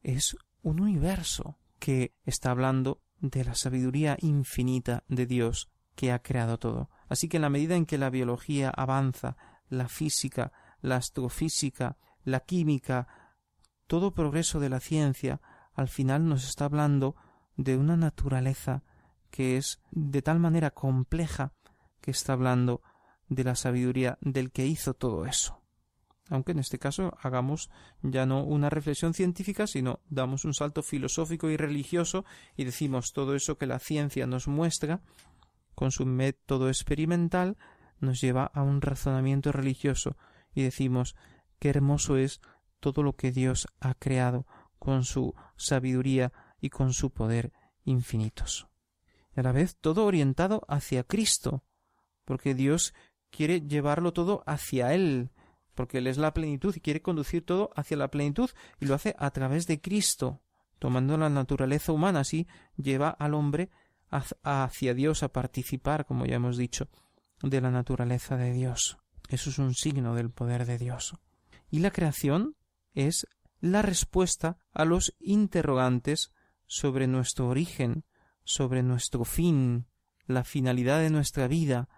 es 0.02 0.37
un 0.62 0.80
universo 0.80 1.59
que 1.78 2.14
está 2.24 2.50
hablando 2.50 3.02
de 3.20 3.44
la 3.44 3.54
sabiduría 3.54 4.16
infinita 4.20 5.04
de 5.09 5.26
Dios 5.26 5.70
que 5.94 6.12
ha 6.12 6.20
creado 6.20 6.59
todo. 6.59 6.90
Así 7.09 7.28
que 7.28 7.37
en 7.37 7.42
la 7.42 7.50
medida 7.50 7.76
en 7.76 7.87
que 7.87 7.98
la 7.98 8.11
biología 8.11 8.70
avanza, 8.70 9.37
la 9.68 9.88
física, 9.88 10.52
la 10.80 10.96
astrofísica, 10.96 11.96
la 12.24 12.40
química, 12.40 13.06
todo 13.87 14.14
progreso 14.14 14.61
de 14.61 14.68
la 14.68 14.80
ciencia, 14.80 15.40
al 15.74 15.88
final 15.88 16.28
nos 16.28 16.48
está 16.48 16.64
hablando 16.64 17.16
de 17.56 17.76
una 17.76 17.96
naturaleza 17.96 18.83
que 19.30 19.56
es 19.56 19.80
de 19.90 20.22
tal 20.22 20.38
manera 20.38 20.70
compleja 20.70 21.52
que 22.00 22.11
está 22.11 22.33
hablando 22.33 22.83
de 23.28 23.44
la 23.44 23.54
sabiduría 23.54 24.18
del 24.20 24.50
que 24.50 24.66
hizo 24.66 24.94
todo 24.94 25.26
eso. 25.26 25.60
Aunque 26.30 26.52
en 26.52 26.60
este 26.60 26.78
caso 26.78 27.12
hagamos 27.20 27.70
ya 28.02 28.24
no 28.24 28.44
una 28.44 28.70
reflexión 28.70 29.12
científica, 29.14 29.66
sino 29.66 30.00
damos 30.08 30.44
un 30.44 30.54
salto 30.54 30.82
filosófico 30.82 31.50
y 31.50 31.56
religioso 31.56 32.24
y 32.56 32.64
decimos 32.64 33.12
todo 33.12 33.34
eso 33.34 33.58
que 33.58 33.66
la 33.66 33.80
ciencia 33.80 34.26
nos 34.26 34.46
muestra, 34.46 35.02
con 35.74 35.90
su 35.90 36.06
método 36.06 36.68
experimental, 36.68 37.56
nos 37.98 38.20
lleva 38.20 38.44
a 38.44 38.62
un 38.62 38.80
razonamiento 38.80 39.50
religioso 39.50 40.16
y 40.54 40.62
decimos 40.62 41.16
qué 41.58 41.70
hermoso 41.70 42.16
es 42.16 42.40
todo 42.78 43.02
lo 43.02 43.14
que 43.14 43.32
Dios 43.32 43.66
ha 43.80 43.94
creado 43.94 44.46
con 44.78 45.04
su 45.04 45.34
sabiduría 45.56 46.32
y 46.60 46.70
con 46.70 46.92
su 46.92 47.10
poder 47.10 47.52
infinitos. 47.84 48.68
Y 49.36 49.40
a 49.40 49.42
la 49.42 49.52
vez 49.52 49.76
todo 49.76 50.06
orientado 50.06 50.62
hacia 50.68 51.02
Cristo, 51.02 51.64
porque 52.24 52.54
Dios 52.54 52.94
quiere 53.30 53.60
llevarlo 53.60 54.12
todo 54.12 54.42
hacia 54.46 54.94
Él, 54.94 55.30
porque 55.74 55.98
Él 55.98 56.06
es 56.06 56.18
la 56.18 56.35
plenitud 56.35 56.74
y 56.76 56.80
quiere 56.80 57.02
conducir 57.02 57.44
todo 57.44 57.70
hacia 57.74 57.96
la 57.96 58.11
plenitud 58.11 58.50
y 58.80 58.87
lo 58.87 58.94
hace 58.94 59.14
a 59.18 59.30
través 59.30 59.66
de 59.66 59.80
Cristo, 59.80 60.40
tomando 60.78 61.16
la 61.16 61.28
naturaleza 61.28 61.92
humana, 61.92 62.20
así 62.20 62.46
lleva 62.76 63.11
al 63.11 63.35
hombre 63.35 63.70
hacia 64.11 64.94
Dios 64.94 65.22
a 65.22 65.33
participar, 65.33 66.04
como 66.06 66.26
ya 66.26 66.37
hemos 66.37 66.56
dicho, 66.56 66.88
de 67.42 67.61
la 67.61 67.70
naturaleza 67.70 68.37
de 68.37 68.52
Dios. 68.52 68.98
Eso 69.28 69.50
es 69.50 69.59
un 69.59 69.74
signo 69.74 70.14
del 70.14 70.30
poder 70.30 70.66
de 70.66 70.78
Dios. 70.78 71.14
Y 71.70 71.78
la 71.78 71.92
creación 71.92 72.56
es 72.94 73.26
la 73.61 73.83
respuesta 73.83 74.59
a 74.72 74.85
los 74.85 75.14
interrogantes 75.20 76.33
sobre 76.66 77.06
nuestro 77.06 77.48
origen, 77.48 78.04
sobre 78.44 78.83
nuestro 78.83 79.24
fin, 79.24 79.87
la 80.26 80.44
finalidad 80.44 81.00
de 81.00 81.11
nuestra 81.11 81.46
vida, 81.46 81.88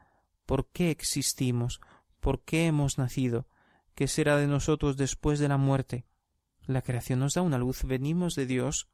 por 0.45 0.69
qué 0.71 0.91
existimos, 0.91 1.81
por 2.21 2.43
qué 2.43 2.67
hemos 2.67 2.99
nacido, 2.99 3.47
qué 3.95 4.09
será 4.09 4.37
de 4.37 4.47
nosotros 4.47 4.97
después 4.97 5.39
de 5.39 5.49
la 5.49 5.57
muerte. 5.57 6.07
La 6.67 6.83
creación 6.83 7.21
nos 7.21 7.35
da 7.35 7.43
una 7.43 7.59
luz, 7.59 7.85
venimos 7.85 8.35
de 8.35 8.47
Dios 8.47 8.89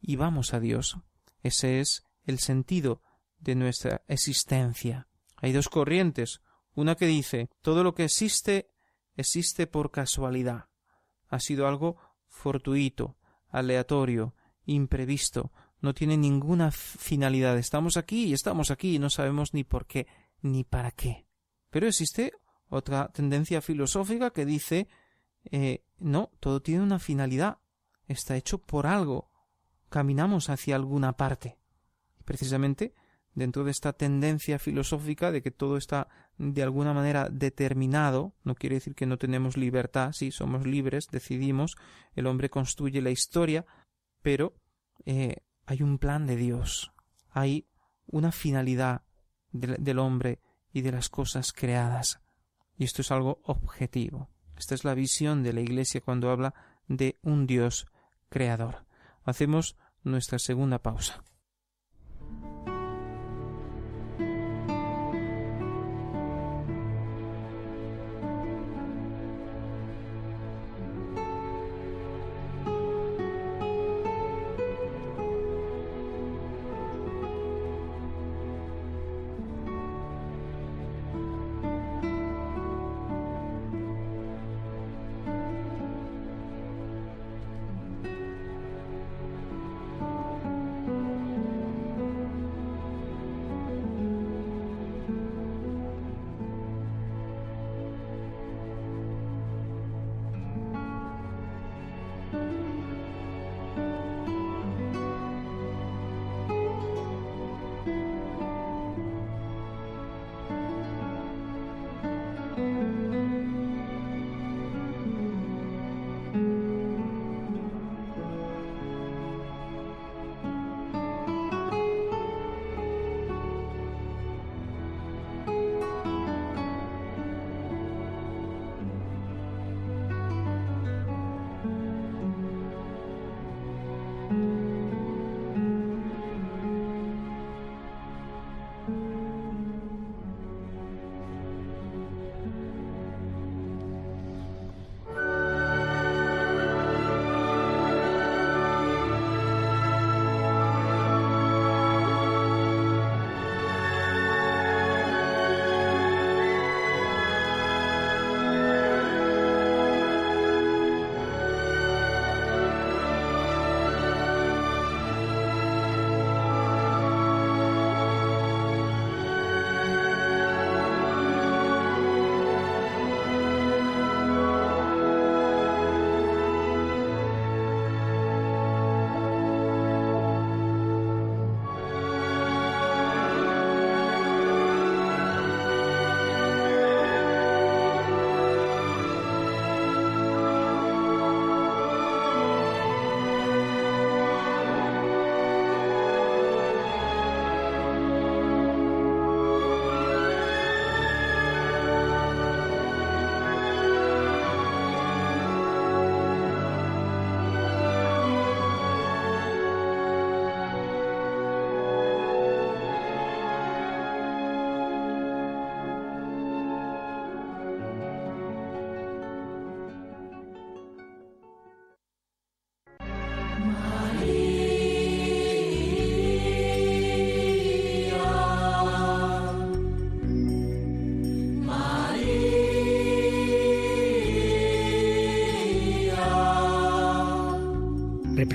y 0.00 0.16
vamos 0.16 0.54
a 0.54 0.60
Dios. 0.60 0.96
Ese 1.42 1.80
es 1.80 2.04
el 2.24 2.38
sentido 2.38 3.02
de 3.38 3.54
nuestra 3.54 4.02
existencia. 4.08 5.08
Hay 5.36 5.52
dos 5.52 5.68
corrientes, 5.68 6.40
una 6.74 6.94
que 6.94 7.06
dice 7.06 7.50
todo 7.62 7.82
lo 7.82 7.94
que 7.94 8.04
existe 8.04 8.70
existe 9.16 9.66
por 9.66 9.90
casualidad. 9.90 10.66
Ha 11.28 11.40
sido 11.40 11.66
algo 11.66 11.96
fortuito, 12.26 13.16
aleatorio, 13.48 14.34
imprevisto, 14.64 15.52
no 15.80 15.94
tiene 15.94 16.16
ninguna 16.16 16.70
finalidad. 16.70 17.58
Estamos 17.58 17.96
aquí 17.96 18.26
y 18.26 18.32
estamos 18.32 18.70
aquí 18.70 18.96
y 18.96 18.98
no 18.98 19.10
sabemos 19.10 19.54
ni 19.54 19.64
por 19.64 19.86
qué 19.86 20.06
ni 20.42 20.64
para 20.64 20.90
qué. 20.90 21.26
Pero 21.70 21.86
existe 21.86 22.32
otra 22.70 23.08
tendencia 23.08 23.60
filosófica 23.60 24.30
que 24.30 24.46
dice 24.46 24.88
eh, 25.50 25.84
no, 25.98 26.30
todo 26.40 26.62
tiene 26.62 26.82
una 26.82 26.98
finalidad. 26.98 27.58
Está 28.06 28.36
hecho 28.36 28.58
por 28.58 28.86
algo. 28.86 29.30
Caminamos 29.88 30.48
hacia 30.48 30.76
alguna 30.76 31.12
parte. 31.12 31.58
Precisamente 32.24 32.94
dentro 33.34 33.64
de 33.64 33.70
esta 33.70 33.92
tendencia 33.92 34.58
filosófica 34.58 35.30
de 35.30 35.42
que 35.42 35.50
todo 35.50 35.76
está 35.76 36.08
de 36.36 36.62
alguna 36.62 36.92
manera 36.92 37.28
determinado, 37.30 38.34
no 38.44 38.54
quiere 38.54 38.76
decir 38.76 38.94
que 38.94 39.06
no 39.06 39.18
tenemos 39.18 39.56
libertad, 39.56 40.12
sí, 40.12 40.30
somos 40.30 40.66
libres, 40.66 41.06
decidimos, 41.10 41.76
el 42.14 42.26
hombre 42.26 42.50
construye 42.50 43.00
la 43.02 43.10
historia, 43.10 43.66
pero 44.22 44.54
eh, 45.04 45.36
hay 45.64 45.82
un 45.82 45.98
plan 45.98 46.26
de 46.26 46.36
Dios, 46.36 46.92
hay 47.30 47.68
una 48.06 48.32
finalidad 48.32 49.02
del 49.52 49.98
hombre 49.98 50.40
y 50.72 50.82
de 50.82 50.92
las 50.92 51.08
cosas 51.08 51.52
creadas. 51.52 52.20
Y 52.80 52.84
esto 52.84 53.02
es 53.02 53.10
algo 53.10 53.42
objetivo. 53.44 54.30
Esta 54.56 54.74
es 54.74 54.84
la 54.84 54.94
visión 54.94 55.42
de 55.42 55.52
la 55.52 55.60
Iglesia 55.60 56.00
cuando 56.00 56.30
habla 56.30 56.54
de 56.88 57.18
un 57.20 57.46
Dios 57.46 57.86
creador. 58.30 58.86
Hacemos 59.22 59.76
nuestra 60.02 60.38
segunda 60.38 60.78
pausa. 60.78 61.22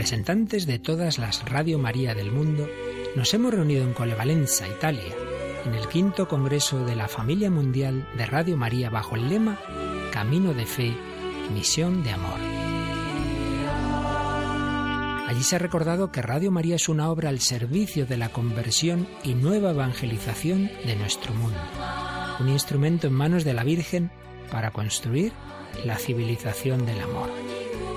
Representantes 0.06 0.68
de 0.68 0.78
todas 0.78 1.18
las 1.18 1.44
Radio 1.50 1.80
María 1.80 2.14
del 2.14 2.32
mundo, 2.32 2.70
nos 3.16 3.34
hemos 3.34 3.52
reunido 3.52 3.84
en 3.84 3.94
Colevalenza, 3.94 4.68
Italia, 4.68 5.12
en 5.66 5.74
el 5.74 5.88
quinto 5.88 6.28
Congreso 6.28 6.86
de 6.86 6.96
la 6.96 7.08
Familia 7.08 7.50
Mundial 7.50 8.08
de 8.16 8.28
Radio 8.28 8.56
María 8.56 8.92
bajo 8.92 9.16
el 9.16 9.28
lema 9.28 9.60
Camino 10.14 10.54
de 10.54 10.68
Fe, 10.68 10.96
Misión 11.52 12.04
de 12.04 12.12
Amor. 12.12 12.40
Allí 15.28 15.42
se 15.42 15.56
ha 15.56 15.60
recordado 15.60 16.12
que 16.12 16.22
Radio 16.22 16.52
María 16.52 16.76
es 16.76 16.88
una 16.88 17.10
obra 17.10 17.30
al 17.30 17.40
servicio 17.40 18.06
de 18.06 18.18
la 18.18 18.30
conversión 18.30 19.08
y 19.24 19.34
nueva 19.34 19.72
evangelización 19.72 20.70
de 20.86 20.96
nuestro 20.98 21.34
mundo, 21.34 21.58
un 22.40 22.50
instrumento 22.50 23.08
en 23.08 23.14
manos 23.14 23.44
de 23.44 23.56
la 23.56 23.64
Virgen 23.64 24.12
para 24.52 24.70
construir 24.70 25.32
la 25.84 25.98
civilización 25.98 26.86
del 26.86 27.00
amor. 27.02 27.55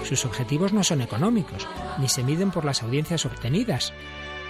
Sus 0.09 0.25
objetivos 0.25 0.73
no 0.73 0.83
son 0.85 1.03
económicos, 1.03 1.69
ni 1.99 2.09
se 2.09 2.23
miden 2.23 2.51
por 2.51 2.65
las 2.65 2.83
audiencias 2.83 3.27
obtenidas. 3.27 3.93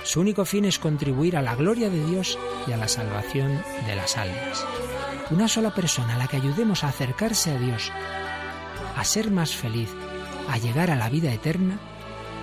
Su 0.05 0.21
único 0.21 0.44
fin 0.44 0.64
es 0.64 0.79
contribuir 0.79 1.37
a 1.37 1.42
la 1.42 1.57
gloria 1.57 1.90
de 1.90 2.07
Dios 2.07 2.38
y 2.68 2.73
a 2.73 2.77
la 2.77 2.87
salvación 2.87 3.61
de 3.85 3.97
las 3.97 4.16
almas. 4.16 4.64
Una 5.33 5.49
sola 5.49 5.75
persona 5.75 6.14
a 6.14 6.18
la 6.18 6.29
que 6.29 6.37
ayudemos 6.37 6.85
a 6.85 6.88
acercarse 6.90 7.51
a 7.51 7.59
Dios, 7.59 7.91
a 8.97 9.03
ser 9.03 9.33
más 9.33 9.53
feliz, 9.53 9.91
a 10.49 10.59
llegar 10.59 10.93
a 10.93 10.97
la 10.97 11.09
vida 11.09 11.33
eterna, 11.33 11.80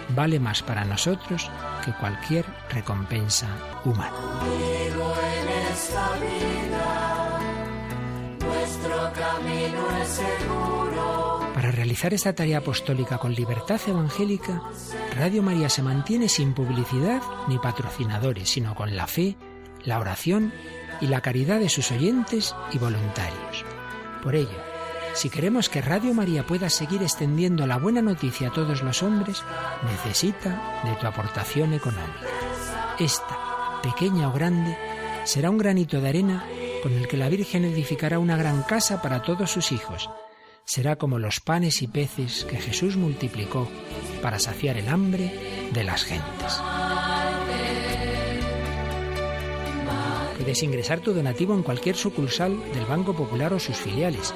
vale 0.09 0.41
más 0.41 0.61
para 0.61 0.83
nosotros 0.83 1.49
que 1.85 1.93
cualquier 1.93 2.45
recompensa 2.69 3.47
humana. 3.85 4.11
nuestro 8.41 9.13
camino 9.13 10.01
es 10.01 10.09
seguro. 10.09 10.94
Para 11.65 11.77
realizar 11.77 12.13
esta 12.13 12.35
tarea 12.35 12.59
apostólica 12.59 13.17
con 13.17 13.33
libertad 13.33 13.81
evangélica, 13.87 14.61
Radio 15.15 15.41
María 15.41 15.67
se 15.67 15.81
mantiene 15.81 16.29
sin 16.29 16.53
publicidad 16.53 17.23
ni 17.47 17.57
patrocinadores, 17.57 18.49
sino 18.49 18.75
con 18.75 18.95
la 18.95 19.07
fe, 19.07 19.35
la 19.83 19.97
oración 19.97 20.53
y 21.01 21.07
la 21.07 21.21
caridad 21.21 21.59
de 21.59 21.69
sus 21.69 21.89
oyentes 21.91 22.55
y 22.71 22.77
voluntarios. 22.77 23.65
Por 24.21 24.35
ello, 24.35 24.61
si 25.15 25.31
queremos 25.31 25.67
que 25.67 25.81
Radio 25.81 26.13
María 26.13 26.45
pueda 26.45 26.69
seguir 26.69 27.01
extendiendo 27.01 27.65
la 27.65 27.79
buena 27.79 28.03
noticia 28.03 28.49
a 28.49 28.53
todos 28.53 28.83
los 28.83 29.01
hombres, 29.01 29.43
necesita 29.91 30.83
de 30.83 30.93
tu 31.01 31.07
aportación 31.07 31.73
económica. 31.73 32.27
Esta, 32.99 33.81
pequeña 33.81 34.29
o 34.29 34.33
grande, 34.33 34.77
será 35.23 35.49
un 35.49 35.57
granito 35.57 35.99
de 35.99 36.09
arena 36.09 36.45
con 36.83 36.93
el 36.93 37.07
que 37.07 37.17
la 37.17 37.27
Virgen 37.27 37.65
edificará 37.65 38.19
una 38.19 38.37
gran 38.37 38.61
casa 38.61 39.01
para 39.01 39.23
todos 39.23 39.49
sus 39.49 39.71
hijos 39.71 40.11
será 40.65 40.97
como 40.97 41.19
los 41.19 41.39
panes 41.39 41.81
y 41.81 41.87
peces 41.87 42.45
que 42.45 42.57
Jesús 42.57 42.97
multiplicó 42.97 43.69
para 44.21 44.39
saciar 44.39 44.77
el 44.77 44.89
hambre 44.89 45.31
de 45.71 45.83
las 45.83 46.03
gentes. 46.03 46.61
Puedes 50.37 50.63
ingresar 50.63 50.99
tu 50.99 51.13
donativo 51.13 51.53
en 51.53 51.63
cualquier 51.63 51.95
sucursal 51.95 52.59
del 52.73 52.85
Banco 52.85 53.15
Popular 53.15 53.53
o 53.53 53.59
sus 53.59 53.77
filiales, 53.77 54.33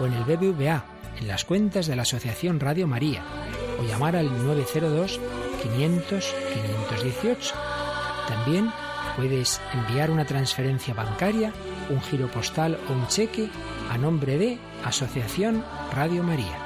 o 0.00 0.06
en 0.06 0.12
el 0.12 0.24
BBVA, 0.24 0.84
en 1.18 1.26
las 1.26 1.44
cuentas 1.44 1.86
de 1.86 1.96
la 1.96 2.02
Asociación 2.02 2.60
Radio 2.60 2.86
María, 2.86 3.24
o 3.80 3.84
llamar 3.84 4.14
al 4.14 4.30
902 4.46 5.20
500 5.62 6.34
518. 6.90 7.54
También 8.28 8.70
puedes 9.16 9.60
enviar 9.72 10.10
una 10.10 10.26
transferencia 10.26 10.94
bancaria, 10.94 11.52
un 11.90 12.00
giro 12.02 12.30
postal 12.30 12.78
o 12.88 12.92
un 12.92 13.08
cheque 13.08 13.48
a 13.88 13.98
nombre 13.98 14.38
de 14.38 14.58
Asociación 14.84 15.64
Radio 15.92 16.22
María. 16.22 16.58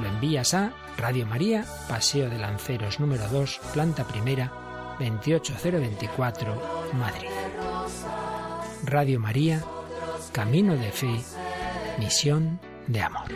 Lo 0.00 0.08
envías 0.08 0.54
a 0.54 0.72
Radio 0.96 1.26
María, 1.26 1.64
Paseo 1.88 2.28
de 2.30 2.38
Lanceros 2.38 3.00
número 3.00 3.28
2, 3.28 3.60
planta 3.72 4.04
primera, 4.04 4.52
28024, 4.98 6.90
Madrid. 6.98 7.28
Radio 8.84 9.20
María, 9.20 9.62
Camino 10.32 10.74
de 10.76 10.92
Fe, 10.92 11.20
Misión 11.98 12.60
de 12.86 13.02
Amor. 13.02 13.28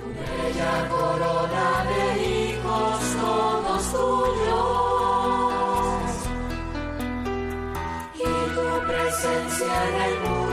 Presencia 8.86 9.88
en 9.88 10.02
el 10.02 10.20
mundo 10.20 10.49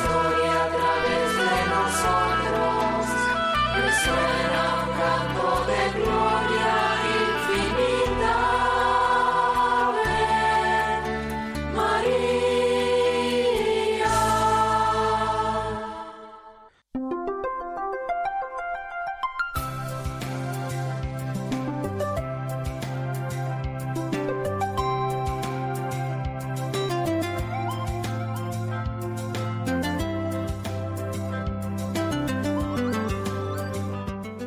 historia 0.00 0.64
a 0.64 0.68
través 0.76 1.28
de 1.36 1.54
nosotros. 1.76 3.06
Resuena 3.76 4.62
un 4.82 4.90
canto 4.98 5.46
de 5.66 5.80
gloria 6.00 6.29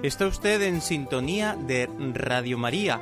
Está 0.04 0.28
usted 0.28 0.62
en 0.64 0.82
sintonía 0.82 1.56
de 1.56 1.90
Radio 2.14 2.58
María. 2.58 3.00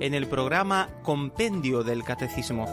En 0.00 0.14
el 0.14 0.26
programa 0.26 0.88
Compendio 1.04 1.84
del 1.84 2.02
Catecismo. 2.02 2.66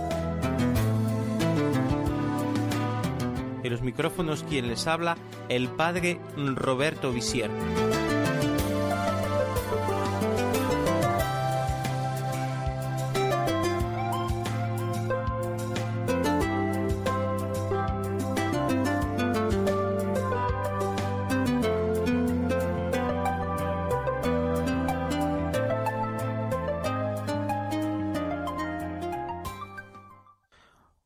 En 3.61 3.71
los 3.71 3.83
micrófonos 3.83 4.43
quien 4.49 4.67
les 4.67 4.87
habla, 4.87 5.15
el 5.47 5.69
padre 5.69 6.19
Roberto 6.35 7.11
Visier. 7.11 7.51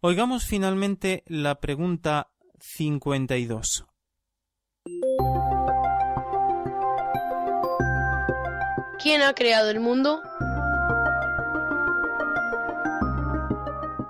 Oigamos 0.07 0.45
finalmente 0.45 1.23
la 1.25 1.55
pregunta 1.55 2.29
52. 2.59 3.87
¿Quién 9.01 9.23
ha 9.23 9.33
creado 9.33 9.71
el 9.71 9.79
mundo? 9.79 10.21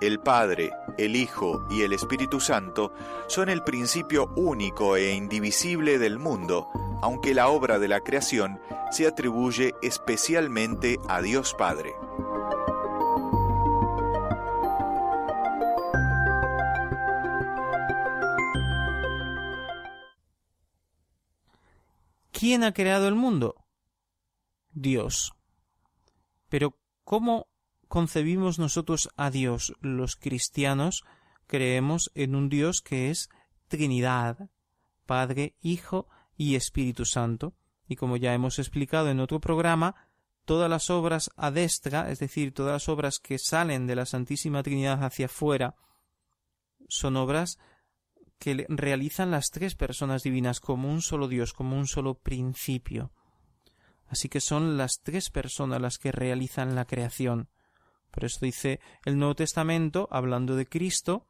El 0.02 0.20
Padre, 0.20 0.70
el 0.98 1.16
Hijo 1.16 1.66
y 1.70 1.80
el 1.80 1.94
Espíritu 1.94 2.40
Santo 2.40 2.92
son 3.26 3.48
el 3.48 3.62
principio 3.62 4.34
único 4.36 4.98
e 4.98 5.14
indivisible 5.14 5.98
del 5.98 6.18
mundo, 6.18 6.68
aunque 7.00 7.32
la 7.32 7.48
obra 7.48 7.78
de 7.78 7.88
la 7.88 8.00
creación 8.00 8.60
se 8.90 9.06
atribuye 9.06 9.74
especialmente 9.80 10.98
a 11.08 11.22
Dios 11.22 11.54
Padre. 11.58 11.94
¿Quién 22.38 22.64
ha 22.64 22.74
creado 22.74 23.08
el 23.08 23.14
mundo? 23.14 23.64
Dios. 24.70 25.32
Pero 26.50 26.78
¿cómo 27.02 27.48
concebimos 27.88 28.58
nosotros 28.58 29.08
a 29.16 29.30
Dios? 29.30 29.72
Los 29.80 30.16
cristianos 30.16 31.02
creemos 31.46 32.10
en 32.14 32.34
un 32.34 32.50
Dios 32.50 32.82
que 32.82 33.10
es 33.10 33.30
Trinidad, 33.68 34.50
Padre, 35.06 35.54
Hijo 35.62 36.10
y 36.36 36.56
Espíritu 36.56 37.06
Santo. 37.06 37.54
Y 37.88 37.96
como 37.96 38.18
ya 38.18 38.34
hemos 38.34 38.58
explicado 38.58 39.08
en 39.08 39.20
otro 39.20 39.40
programa, 39.40 39.94
todas 40.44 40.68
las 40.68 40.90
obras 40.90 41.30
a 41.36 41.50
destra, 41.50 42.10
es 42.10 42.18
decir, 42.18 42.52
todas 42.52 42.74
las 42.74 42.88
obras 42.90 43.18
que 43.18 43.38
salen 43.38 43.86
de 43.86 43.96
la 43.96 44.04
Santísima 44.04 44.62
Trinidad 44.62 45.02
hacia 45.02 45.24
afuera, 45.24 45.74
son 46.86 47.16
obras 47.16 47.58
que 48.38 48.66
realizan 48.68 49.30
las 49.30 49.50
tres 49.50 49.74
personas 49.74 50.22
divinas 50.22 50.60
como 50.60 50.90
un 50.90 51.02
solo 51.02 51.28
Dios, 51.28 51.52
como 51.52 51.76
un 51.76 51.86
solo 51.86 52.14
principio. 52.14 53.12
Así 54.08 54.28
que 54.28 54.40
son 54.40 54.76
las 54.76 55.00
tres 55.02 55.30
personas 55.30 55.80
las 55.80 55.98
que 55.98 56.12
realizan 56.12 56.74
la 56.74 56.84
creación. 56.84 57.48
Por 58.10 58.24
eso 58.24 58.38
dice 58.42 58.80
el 59.04 59.18
Nuevo 59.18 59.34
Testamento, 59.34 60.08
hablando 60.10 60.56
de 60.56 60.66
Cristo, 60.66 61.26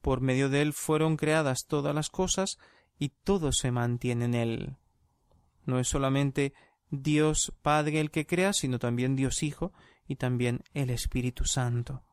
por 0.00 0.20
medio 0.20 0.48
de 0.48 0.62
él 0.62 0.72
fueron 0.72 1.16
creadas 1.16 1.66
todas 1.66 1.94
las 1.94 2.10
cosas 2.10 2.58
y 2.98 3.10
todo 3.10 3.52
se 3.52 3.70
mantiene 3.70 4.26
en 4.26 4.34
Él. 4.34 4.76
No 5.64 5.78
es 5.78 5.88
solamente 5.88 6.54
Dios 6.90 7.52
Padre 7.62 8.00
el 8.00 8.10
que 8.10 8.26
crea, 8.26 8.52
sino 8.52 8.78
también 8.78 9.16
Dios 9.16 9.42
Hijo 9.42 9.72
y 10.06 10.16
también 10.16 10.62
el 10.74 10.90
Espíritu 10.90 11.44
Santo. 11.44 12.04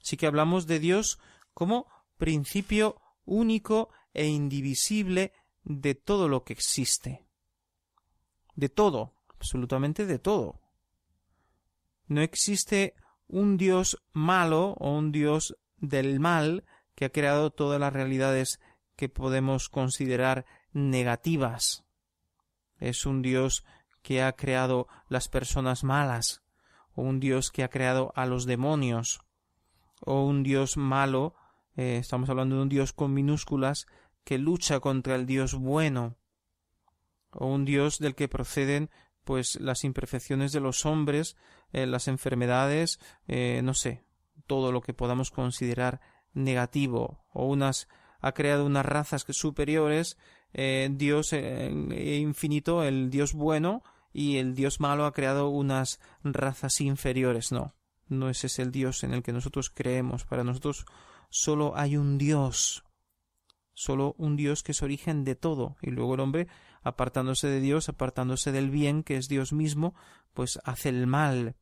Así 0.00 0.16
que 0.16 0.26
hablamos 0.26 0.66
de 0.66 0.78
Dios 0.78 1.18
como 1.52 1.86
principio 2.16 2.96
único 3.26 3.90
e 4.14 4.26
indivisible 4.26 5.32
de 5.62 5.94
todo 5.94 6.28
lo 6.28 6.44
que 6.44 6.52
existe. 6.52 7.26
De 8.54 8.68
todo, 8.68 9.14
absolutamente 9.28 10.06
de 10.06 10.18
todo. 10.18 10.60
No 12.06 12.22
existe 12.22 12.94
un 13.28 13.56
Dios 13.56 14.02
malo 14.12 14.74
o 14.78 14.96
un 14.96 15.12
Dios 15.12 15.56
del 15.76 16.20
mal 16.20 16.64
que 16.94 17.06
ha 17.06 17.10
creado 17.10 17.50
todas 17.50 17.78
las 17.78 17.92
realidades 17.92 18.60
que 18.96 19.08
podemos 19.08 19.68
considerar 19.68 20.46
negativas. 20.72 21.84
Es 22.78 23.06
un 23.06 23.22
Dios 23.22 23.64
que 24.02 24.22
ha 24.22 24.32
creado 24.32 24.86
las 25.08 25.28
personas 25.28 25.84
malas, 25.84 26.42
o 26.94 27.02
un 27.02 27.20
Dios 27.20 27.50
que 27.50 27.64
ha 27.64 27.68
creado 27.68 28.12
a 28.14 28.24
los 28.24 28.46
demonios, 28.46 29.20
o 30.00 30.24
un 30.24 30.42
Dios 30.42 30.76
malo, 30.76 31.34
eh, 31.76 31.98
estamos 31.98 32.30
hablando 32.30 32.56
de 32.56 32.62
un 32.62 32.68
Dios 32.68 32.92
con 32.92 33.12
minúsculas, 33.12 33.86
que 34.24 34.38
lucha 34.38 34.80
contra 34.80 35.14
el 35.14 35.26
Dios 35.26 35.54
bueno, 35.54 36.16
o 37.30 37.46
un 37.46 37.64
Dios 37.64 37.98
del 37.98 38.14
que 38.14 38.28
proceden 38.28 38.90
pues 39.24 39.60
las 39.60 39.84
imperfecciones 39.84 40.52
de 40.52 40.60
los 40.60 40.86
hombres, 40.86 41.36
eh, 41.72 41.86
las 41.86 42.08
enfermedades, 42.08 42.98
eh, 43.28 43.60
no 43.62 43.74
sé, 43.74 44.04
todo 44.46 44.72
lo 44.72 44.80
que 44.80 44.94
podamos 44.94 45.30
considerar 45.30 46.00
negativo, 46.32 47.24
o 47.32 47.46
unas 47.46 47.88
ha 48.20 48.32
creado 48.32 48.64
unas 48.64 48.86
razas 48.86 49.24
superiores, 49.28 50.16
Dios 50.52 51.34
infinito, 51.34 52.82
el 52.82 53.10
Dios 53.10 53.34
bueno, 53.34 53.82
y 54.16 54.38
el 54.38 54.54
Dios 54.54 54.80
malo 54.80 55.04
ha 55.04 55.12
creado 55.12 55.50
unas 55.50 56.00
razas 56.24 56.80
inferiores. 56.80 57.52
No, 57.52 57.74
no 58.08 58.30
ese 58.30 58.46
es 58.46 58.58
el 58.58 58.72
Dios 58.72 59.04
en 59.04 59.12
el 59.12 59.22
que 59.22 59.34
nosotros 59.34 59.68
creemos. 59.68 60.24
Para 60.24 60.42
nosotros 60.42 60.86
solo 61.30 61.76
hay 61.76 61.96
un 61.96 62.18
Dios, 62.18 62.84
solo 63.74 64.14
un 64.18 64.36
Dios 64.36 64.62
que 64.62 64.72
es 64.72 64.82
origen 64.82 65.24
de 65.24 65.34
todo. 65.34 65.76
Y 65.82 65.90
luego 65.90 66.14
el 66.14 66.20
hombre, 66.20 66.48
apartándose 66.82 67.48
de 67.48 67.60
Dios, 67.60 67.88
apartándose 67.88 68.52
del 68.52 68.70
bien, 68.70 69.02
que 69.02 69.16
es 69.16 69.28
Dios 69.28 69.52
mismo, 69.52 69.94
pues 70.34 70.58
hace 70.64 70.88
el 70.88 71.06
mal. 71.06 71.56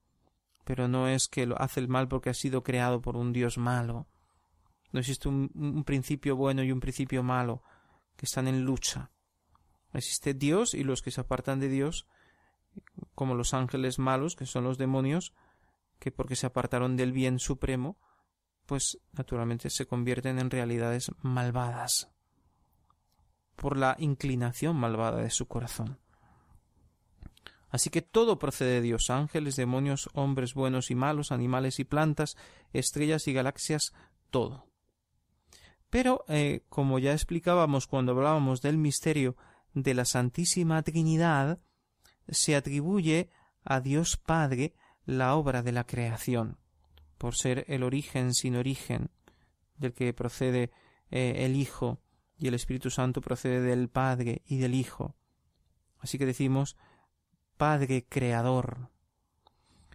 Pero 0.65 0.89
no 0.89 1.09
es 1.09 1.29
que 1.29 1.47
lo 1.47 1.61
hace 1.61 1.81
el 1.81 1.89
mal 1.89 2.09
porque 2.09 2.31
ha 2.31 2.35
sido 2.35 2.63
creado 2.63 3.03
por 3.03 3.17
un 3.17 3.33
Dios 3.33 3.59
malo. 3.59 4.09
No 4.93 5.01
existe 5.01 5.29
un, 5.29 5.51
un 5.55 5.85
principio 5.85 6.37
bueno 6.37 6.63
y 6.63 6.73
un 6.73 6.81
principio 6.81 7.23
malo 7.23 7.63
que 8.17 8.27
están 8.27 8.49
en 8.49 8.63
lucha. 8.63 9.11
Existe 9.93 10.35
Dios 10.35 10.75
y 10.75 10.85
los 10.85 11.03
que 11.03 11.11
se 11.11 11.21
apartan 11.21 11.61
de 11.61 11.69
Dios 11.69 12.07
como 13.15 13.35
los 13.35 13.55
ángeles 13.55 13.99
malos, 13.99 14.37
que 14.37 14.47
son 14.47 14.65
los 14.65 14.79
demonios, 14.79 15.33
que 15.99 16.11
porque 16.11 16.37
se 16.37 16.47
apartaron 16.47 16.97
del 16.97 17.13
bien 17.13 17.39
supremo, 17.39 17.97
pues 18.67 18.99
naturalmente 19.13 19.71
se 19.71 19.87
convierten 19.87 20.39
en 20.39 20.51
realidades 20.51 21.11
malvadas 21.23 22.11
por 23.57 23.77
la 23.77 23.97
inclinación 23.99 24.77
malvada 24.77 25.23
de 25.23 25.31
su 25.31 25.47
corazón. 25.47 25.99
Así 27.71 27.91
que 27.91 28.03
todo 28.03 28.39
procede 28.39 28.75
de 28.75 28.81
Dios, 28.83 29.11
ángeles, 29.11 29.57
demonios, 29.57 30.09
hombres 30.15 30.55
buenos 30.55 30.91
y 30.91 30.95
malos, 30.95 31.33
animales 31.33 31.81
y 31.81 31.85
plantas, 31.85 32.37
estrellas 32.73 33.27
y 33.27 33.33
galaxias, 33.33 33.93
todo. 34.31 34.69
Pero, 35.91 36.25
eh, 36.29 36.65
como 36.69 36.99
ya 36.99 37.13
explicábamos 37.13 37.87
cuando 37.87 38.13
hablábamos 38.13 38.63
del 38.63 38.79
misterio 38.79 39.37
de 39.75 39.95
la 39.95 40.05
Santísima 40.05 40.83
Trinidad, 40.83 41.59
se 42.29 42.55
atribuye 42.57 43.31
a 43.65 43.81
Dios 43.81 44.17
Padre 44.17 44.75
la 45.05 45.35
obra 45.35 45.63
de 45.63 45.73
la 45.73 45.85
creación, 45.85 46.59
por 47.25 47.37
ser 47.37 47.65
el 47.69 47.83
origen 47.85 48.35
sin 48.35 48.55
origen, 48.55 49.09
del 49.79 49.95
que 49.95 50.13
procede 50.13 50.71
eh, 51.11 51.47
el 51.47 51.57
Hijo, 51.57 52.03
y 52.37 52.49
el 52.49 52.55
Espíritu 52.55 52.91
Santo 52.91 53.23
procede 53.23 53.63
del 53.63 53.89
Padre 53.89 54.43
y 54.45 54.59
del 54.59 54.75
Hijo. 54.75 55.17
Así 56.01 56.19
que 56.19 56.27
decimos 56.27 56.77
Padre 57.57 58.05
Creador. 58.07 58.91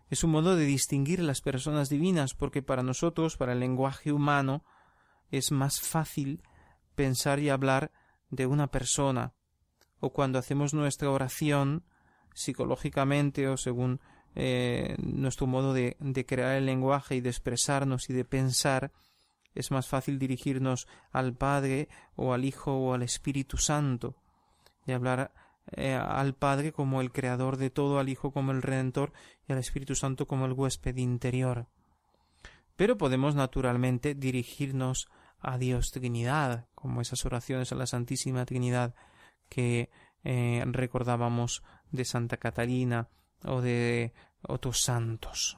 Es 0.09 0.23
un 0.23 0.32
modo 0.32 0.55
de 0.55 0.65
distinguir 0.65 1.19
las 1.19 1.41
personas 1.41 1.88
divinas, 1.89 2.34
porque 2.34 2.63
para 2.63 2.82
nosotros, 2.82 3.38
para 3.38 3.53
el 3.53 3.59
lenguaje 3.59 4.11
humano, 4.11 4.65
es 5.30 5.51
más 5.51 5.82
fácil 5.82 6.41
pensar 6.95 7.38
y 7.38 7.49
hablar 7.49 7.91
de 8.32 8.47
una 8.47 8.71
persona, 8.71 9.36
o 9.99 10.13
cuando 10.13 10.39
hacemos 10.39 10.73
nuestra 10.73 11.11
oración, 11.11 11.84
psicológicamente 12.34 13.47
o 13.47 13.55
según 13.55 14.01
eh, 14.36 14.95
nuestro 14.99 15.47
modo 15.47 15.73
de, 15.73 15.95
crear 16.27 16.55
el 16.55 16.65
lenguaje 16.65 17.15
y 17.15 17.21
de 17.21 17.30
expresarnos 17.30 18.09
y 18.09 18.13
de 18.13 18.25
pensar, 18.25 18.91
es 19.55 19.71
más 19.71 19.88
fácil 19.88 20.19
dirigirnos 20.19 20.88
al 21.11 21.36
Padre 21.36 21.89
o 22.15 22.34
al 22.34 22.45
Hijo 22.45 22.73
o 22.73 22.93
al 22.93 23.01
Espíritu 23.01 23.57
Santo 23.57 24.15
y 24.86 24.91
hablar 24.91 25.34
eh, 25.71 25.93
al 25.93 26.36
Padre 26.36 26.71
como 26.71 27.01
el 27.01 27.11
Creador 27.11 27.57
de 27.57 27.69
todo, 27.69 27.99
al 27.99 28.09
Hijo 28.09 28.32
como 28.32 28.51
el 28.51 28.61
Redentor 28.61 29.11
y 29.47 29.53
al 29.53 29.59
Espíritu 29.59 29.95
Santo 29.95 30.27
como 30.27 30.45
el 30.45 30.53
huésped 30.53 30.95
interior. 30.97 31.67
Pero 32.75 32.97
podemos 32.97 33.36
naturalmente 33.36 34.15
dirigirnos 34.15 35.09
a 35.41 35.57
Dios 35.57 35.91
Trinidad, 35.91 36.67
como 36.75 37.01
esas 37.01 37.25
oraciones 37.25 37.71
a 37.71 37.75
la 37.75 37.88
Santísima 37.88 38.45
Trinidad 38.45 38.95
que 39.49 39.89
eh, 40.23 40.63
recordábamos 40.67 41.63
de 41.91 42.05
Santa 42.05 42.38
Catalina 42.38 43.09
o 43.43 43.61
de 43.61 44.13
otros 44.41 44.81
santos. 44.81 45.57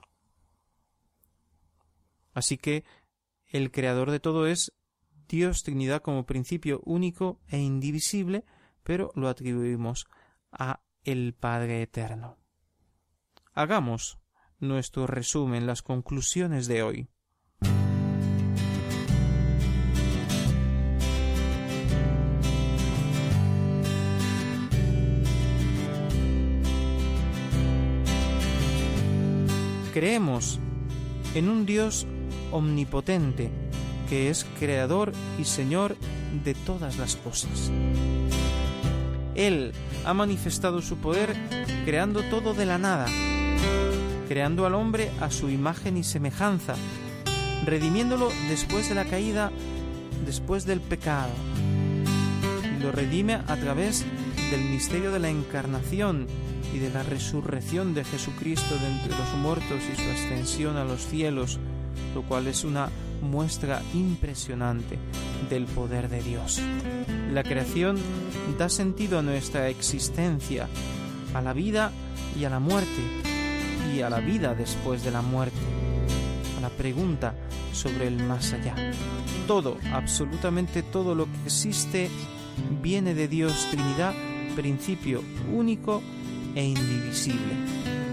Así 2.33 2.57
que 2.57 2.83
el 3.47 3.71
creador 3.71 4.11
de 4.11 4.19
todo 4.19 4.47
es 4.47 4.73
Dios 5.27 5.63
Trinidad 5.63 6.01
como 6.01 6.25
principio 6.25 6.81
único 6.85 7.39
e 7.47 7.59
indivisible, 7.59 8.45
pero 8.83 9.11
lo 9.15 9.27
atribuimos 9.27 10.07
a 10.51 10.81
el 11.03 11.33
Padre 11.33 11.81
Eterno. 11.81 12.37
Hagamos 13.53 14.19
nuestro 14.59 15.07
resumen, 15.07 15.65
las 15.65 15.81
conclusiones 15.81 16.67
de 16.67 16.83
hoy. 16.83 17.09
Creemos 29.93 30.59
en 31.35 31.49
un 31.49 31.65
Dios 31.65 32.07
omnipotente, 32.51 33.51
que 34.09 34.29
es 34.29 34.45
creador 34.57 35.11
y 35.37 35.43
señor 35.43 35.97
de 36.45 36.53
todas 36.53 36.97
las 36.97 37.17
cosas. 37.17 37.71
Él 39.35 39.73
ha 40.05 40.13
manifestado 40.13 40.81
su 40.81 40.97
poder 40.97 41.35
creando 41.85 42.23
todo 42.23 42.53
de 42.53 42.65
la 42.65 42.77
nada, 42.77 43.05
creando 44.29 44.65
al 44.65 44.75
hombre 44.75 45.11
a 45.19 45.29
su 45.29 45.49
imagen 45.49 45.97
y 45.97 46.03
semejanza, 46.03 46.75
redimiéndolo 47.65 48.29
después 48.47 48.87
de 48.87 48.95
la 48.95 49.05
caída, 49.05 49.51
después 50.25 50.65
del 50.65 50.79
pecado. 50.79 51.31
Y 52.77 52.81
lo 52.81 52.93
redime 52.93 53.33
a 53.33 53.57
través 53.57 54.05
del 54.51 54.61
misterio 54.61 55.11
de 55.11 55.19
la 55.19 55.29
encarnación 55.29 56.27
y 56.73 56.79
de 56.79 56.89
la 56.89 57.03
resurrección 57.03 57.93
de 57.93 58.03
Jesucristo 58.03 58.75
de 58.77 58.87
entre 58.87 59.17
los 59.17 59.33
muertos 59.41 59.81
y 59.91 59.95
su 59.95 60.09
ascensión 60.09 60.77
a 60.77 60.85
los 60.85 61.05
cielos, 61.05 61.59
lo 62.15 62.23
cual 62.23 62.47
es 62.47 62.63
una 62.63 62.89
muestra 63.21 63.81
impresionante 63.93 64.97
del 65.49 65.65
poder 65.65 66.09
de 66.09 66.21
Dios. 66.21 66.61
La 67.31 67.43
creación 67.43 67.97
da 68.57 68.69
sentido 68.69 69.19
a 69.19 69.21
nuestra 69.21 69.69
existencia, 69.69 70.67
a 71.33 71.41
la 71.41 71.53
vida 71.53 71.91
y 72.39 72.45
a 72.45 72.49
la 72.49 72.59
muerte, 72.59 73.01
y 73.95 74.01
a 74.01 74.09
la 74.09 74.19
vida 74.19 74.55
después 74.55 75.03
de 75.03 75.11
la 75.11 75.21
muerte, 75.21 75.59
a 76.57 76.61
la 76.61 76.69
pregunta 76.69 77.35
sobre 77.73 78.07
el 78.07 78.23
más 78.23 78.53
allá. 78.53 78.75
Todo, 79.47 79.77
absolutamente 79.93 80.83
todo 80.83 81.15
lo 81.15 81.25
que 81.25 81.37
existe, 81.45 82.09
viene 82.81 83.13
de 83.13 83.27
Dios 83.27 83.67
Trinidad, 83.69 84.13
principio 84.55 85.23
único 85.53 86.01
e 86.55 86.63
indivisible, 86.63 87.53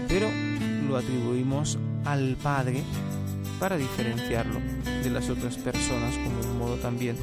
pero 0.07 0.29
lo 0.87 0.97
atribuimos 0.97 1.77
al 2.05 2.35
Padre 2.41 2.83
para 3.59 3.77
diferenciarlo 3.77 4.59
de 5.03 5.09
las 5.09 5.29
otras 5.29 5.57
personas 5.57 6.15
como 6.15 6.39
un 6.51 6.57
modo 6.57 6.75
también 6.77 7.17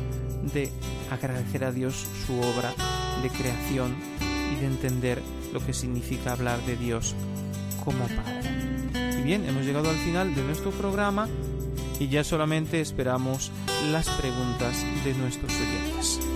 de 0.52 0.70
agradecer 1.10 1.64
a 1.64 1.72
Dios 1.72 2.06
su 2.26 2.38
obra 2.38 2.72
de 3.22 3.30
creación 3.30 3.94
y 4.52 4.60
de 4.60 4.66
entender 4.66 5.22
lo 5.52 5.64
que 5.64 5.72
significa 5.72 6.32
hablar 6.32 6.60
de 6.66 6.76
Dios 6.76 7.14
como 7.84 8.06
Padre. 8.06 9.20
Y 9.20 9.22
bien, 9.22 9.44
hemos 9.48 9.64
llegado 9.64 9.90
al 9.90 9.96
final 9.96 10.34
de 10.34 10.42
nuestro 10.42 10.70
programa 10.70 11.28
y 11.98 12.08
ya 12.08 12.24
solamente 12.24 12.80
esperamos 12.80 13.50
las 13.90 14.08
preguntas 14.10 14.84
de 15.04 15.14
nuestros 15.14 15.52
oyentes. 15.52 16.35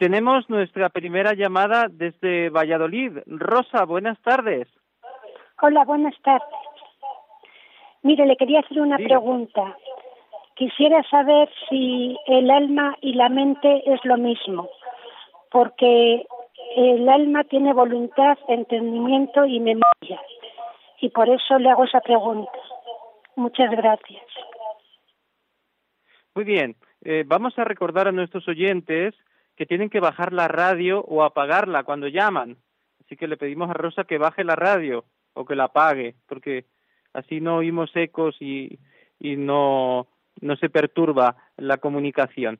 Tenemos 0.00 0.48
nuestra 0.48 0.88
primera 0.88 1.34
llamada 1.34 1.88
desde 1.90 2.48
Valladolid. 2.48 3.18
Rosa, 3.26 3.84
buenas 3.84 4.18
tardes. 4.22 4.66
Hola, 5.60 5.84
buenas 5.84 6.14
tardes. 6.22 6.48
Mire, 8.02 8.24
le 8.24 8.36
quería 8.36 8.60
hacer 8.60 8.80
una 8.80 8.96
pregunta. 8.96 9.76
Quisiera 10.56 11.02
saber 11.10 11.50
si 11.68 12.16
el 12.26 12.50
alma 12.50 12.96
y 13.02 13.12
la 13.12 13.28
mente 13.28 13.82
es 13.84 14.02
lo 14.04 14.16
mismo, 14.16 14.70
porque 15.50 16.24
el 16.76 17.06
alma 17.06 17.44
tiene 17.44 17.74
voluntad, 17.74 18.38
entendimiento 18.48 19.44
y 19.44 19.60
memoria. 19.60 20.18
Y 21.02 21.10
por 21.10 21.28
eso 21.28 21.58
le 21.58 21.68
hago 21.68 21.84
esa 21.84 22.00
pregunta. 22.00 22.58
Muchas 23.36 23.70
gracias. 23.70 24.24
Muy 26.34 26.44
bien. 26.44 26.76
Eh, 27.04 27.24
vamos 27.26 27.58
a 27.58 27.64
recordar 27.64 28.08
a 28.08 28.12
nuestros 28.12 28.48
oyentes 28.48 29.14
que 29.60 29.66
tienen 29.66 29.90
que 29.90 30.00
bajar 30.00 30.32
la 30.32 30.48
radio 30.48 31.02
o 31.02 31.22
apagarla 31.22 31.84
cuando 31.84 32.08
llaman. 32.08 32.56
Así 33.04 33.14
que 33.14 33.28
le 33.28 33.36
pedimos 33.36 33.68
a 33.68 33.74
Rosa 33.74 34.04
que 34.04 34.16
baje 34.16 34.42
la 34.42 34.56
radio 34.56 35.04
o 35.34 35.44
que 35.44 35.54
la 35.54 35.64
apague, 35.64 36.14
porque 36.26 36.64
así 37.12 37.42
no 37.42 37.56
oímos 37.56 37.94
ecos 37.94 38.34
y, 38.40 38.78
no, 39.20 40.06
no 40.40 40.56
se 40.56 40.70
perturba 40.70 41.36
la 41.58 41.76
comunicación. 41.76 42.58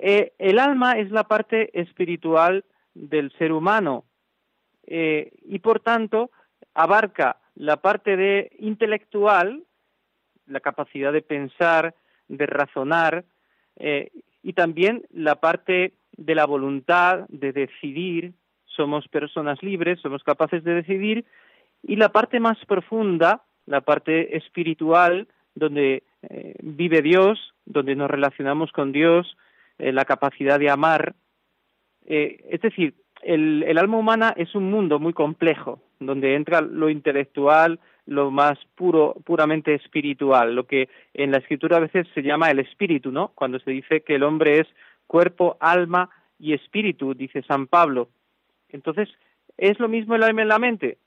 Eh, 0.00 0.32
el 0.38 0.58
alma 0.58 0.98
es 0.98 1.12
la 1.12 1.28
parte 1.28 1.70
espiritual 1.80 2.64
del 2.94 3.30
ser 3.38 3.52
humano 3.52 4.04
eh, 4.88 5.30
y 5.44 5.60
por 5.60 5.78
tanto 5.78 6.32
abarca 6.74 7.36
la 7.54 7.76
parte 7.76 8.16
de 8.16 8.50
intelectual, 8.58 9.62
la 10.48 10.58
capacidad 10.58 11.12
de 11.12 11.22
pensar, 11.22 11.94
de 12.26 12.46
razonar, 12.46 13.24
eh, 13.76 14.10
y 14.44 14.52
también 14.52 15.02
la 15.10 15.36
parte 15.36 15.94
de 16.16 16.34
la 16.34 16.44
voluntad 16.44 17.26
de 17.28 17.52
decidir, 17.52 18.34
somos 18.66 19.08
personas 19.08 19.60
libres, 19.62 19.98
somos 20.00 20.22
capaces 20.22 20.62
de 20.62 20.74
decidir, 20.74 21.24
y 21.82 21.96
la 21.96 22.10
parte 22.10 22.38
más 22.40 22.58
profunda, 22.66 23.42
la 23.66 23.80
parte 23.80 24.36
espiritual, 24.36 25.26
donde 25.54 26.02
eh, 26.22 26.54
vive 26.60 27.00
Dios, 27.00 27.54
donde 27.64 27.96
nos 27.96 28.10
relacionamos 28.10 28.70
con 28.70 28.92
Dios, 28.92 29.36
eh, 29.78 29.92
la 29.92 30.04
capacidad 30.04 30.58
de 30.60 30.68
amar. 30.70 31.14
Eh, 32.06 32.44
es 32.50 32.60
decir, 32.60 32.94
el, 33.22 33.62
el 33.62 33.78
alma 33.78 33.96
humana 33.96 34.34
es 34.36 34.54
un 34.54 34.70
mundo 34.70 34.98
muy 34.98 35.14
complejo, 35.14 35.80
donde 36.00 36.34
entra 36.34 36.60
lo 36.60 36.90
intelectual, 36.90 37.80
lo 38.06 38.30
más 38.30 38.58
puro, 38.74 39.14
puramente 39.24 39.74
espiritual, 39.74 40.54
lo 40.54 40.66
que 40.66 40.88
en 41.14 41.30
la 41.30 41.38
escritura 41.38 41.78
a 41.78 41.80
veces 41.80 42.06
se 42.14 42.22
llama 42.22 42.50
el 42.50 42.58
espíritu, 42.58 43.10
¿no? 43.10 43.28
Cuando 43.34 43.58
se 43.60 43.70
dice 43.70 44.02
que 44.02 44.16
el 44.16 44.22
hombre 44.22 44.60
es 44.60 44.66
cuerpo, 45.06 45.56
alma 45.60 46.10
y 46.38 46.52
espíritu, 46.52 47.14
dice 47.14 47.42
San 47.42 47.66
Pablo. 47.66 48.08
Entonces, 48.68 49.08
¿es 49.56 49.78
lo 49.78 49.88
mismo 49.88 50.14
el 50.14 50.22
alma 50.22 50.42
en 50.42 50.48
la 50.48 50.58
mente? 50.58 50.98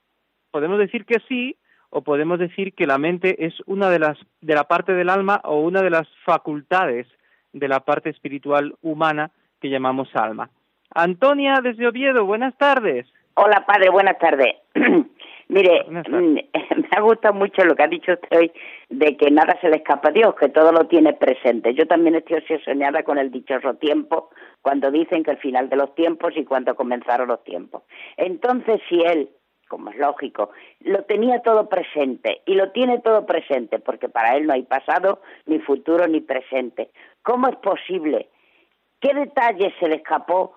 Podemos 0.50 0.78
decir 0.78 1.04
que 1.04 1.20
sí, 1.28 1.56
o 1.90 2.02
podemos 2.02 2.38
decir 2.38 2.74
que 2.74 2.86
la 2.86 2.98
mente 2.98 3.46
es 3.46 3.54
una 3.66 3.90
de 3.90 3.98
las 3.98 4.18
de 4.40 4.54
la 4.54 4.64
parte 4.64 4.92
del 4.92 5.08
alma 5.08 5.40
o 5.44 5.60
una 5.60 5.82
de 5.82 5.90
las 5.90 6.06
facultades 6.24 7.06
de 7.52 7.68
la 7.68 7.80
parte 7.80 8.10
espiritual 8.10 8.74
humana 8.82 9.30
que 9.60 9.70
llamamos 9.70 10.14
alma. 10.14 10.50
Antonia 10.94 11.60
desde 11.62 11.86
Oviedo, 11.86 12.24
buenas 12.24 12.56
tardes. 12.56 13.06
Hola, 13.34 13.64
padre, 13.66 13.90
buenas 13.90 14.18
tardes. 14.18 14.56
Mire, 15.48 15.84
mm, 15.88 16.34
me 16.76 16.88
ha 16.90 17.00
gustado 17.00 17.34
mucho 17.34 17.64
lo 17.64 17.74
que 17.74 17.82
ha 17.82 17.88
dicho 17.88 18.12
usted 18.12 18.38
hoy 18.38 18.52
de 18.90 19.16
que 19.16 19.30
nada 19.30 19.58
se 19.60 19.68
le 19.68 19.76
escapa 19.76 20.08
a 20.08 20.12
Dios, 20.12 20.34
que 20.34 20.50
todo 20.50 20.72
lo 20.72 20.86
tiene 20.86 21.14
presente. 21.14 21.74
Yo 21.74 21.86
también 21.86 22.14
estoy 22.16 22.38
obsesionada 22.38 23.02
con 23.02 23.18
el 23.18 23.30
dichoso 23.30 23.74
tiempo, 23.74 24.30
cuando 24.60 24.90
dicen 24.90 25.24
que 25.24 25.30
el 25.30 25.38
final 25.38 25.68
de 25.68 25.76
los 25.76 25.94
tiempos 25.94 26.34
y 26.36 26.44
cuando 26.44 26.76
comenzaron 26.76 27.28
los 27.28 27.42
tiempos. 27.44 27.82
Entonces, 28.16 28.80
si 28.88 29.00
Él, 29.00 29.30
como 29.68 29.90
es 29.90 29.96
lógico, 29.96 30.50
lo 30.80 31.04
tenía 31.04 31.40
todo 31.40 31.68
presente 31.68 32.42
y 32.44 32.54
lo 32.54 32.70
tiene 32.72 32.98
todo 33.00 33.24
presente, 33.24 33.78
porque 33.78 34.10
para 34.10 34.36
Él 34.36 34.46
no 34.46 34.52
hay 34.52 34.64
pasado, 34.64 35.22
ni 35.46 35.60
futuro, 35.60 36.06
ni 36.06 36.20
presente, 36.20 36.90
¿cómo 37.22 37.48
es 37.48 37.56
posible? 37.56 38.28
¿Qué 39.00 39.14
detalle 39.14 39.74
se 39.80 39.88
le 39.88 39.96
escapó 39.96 40.54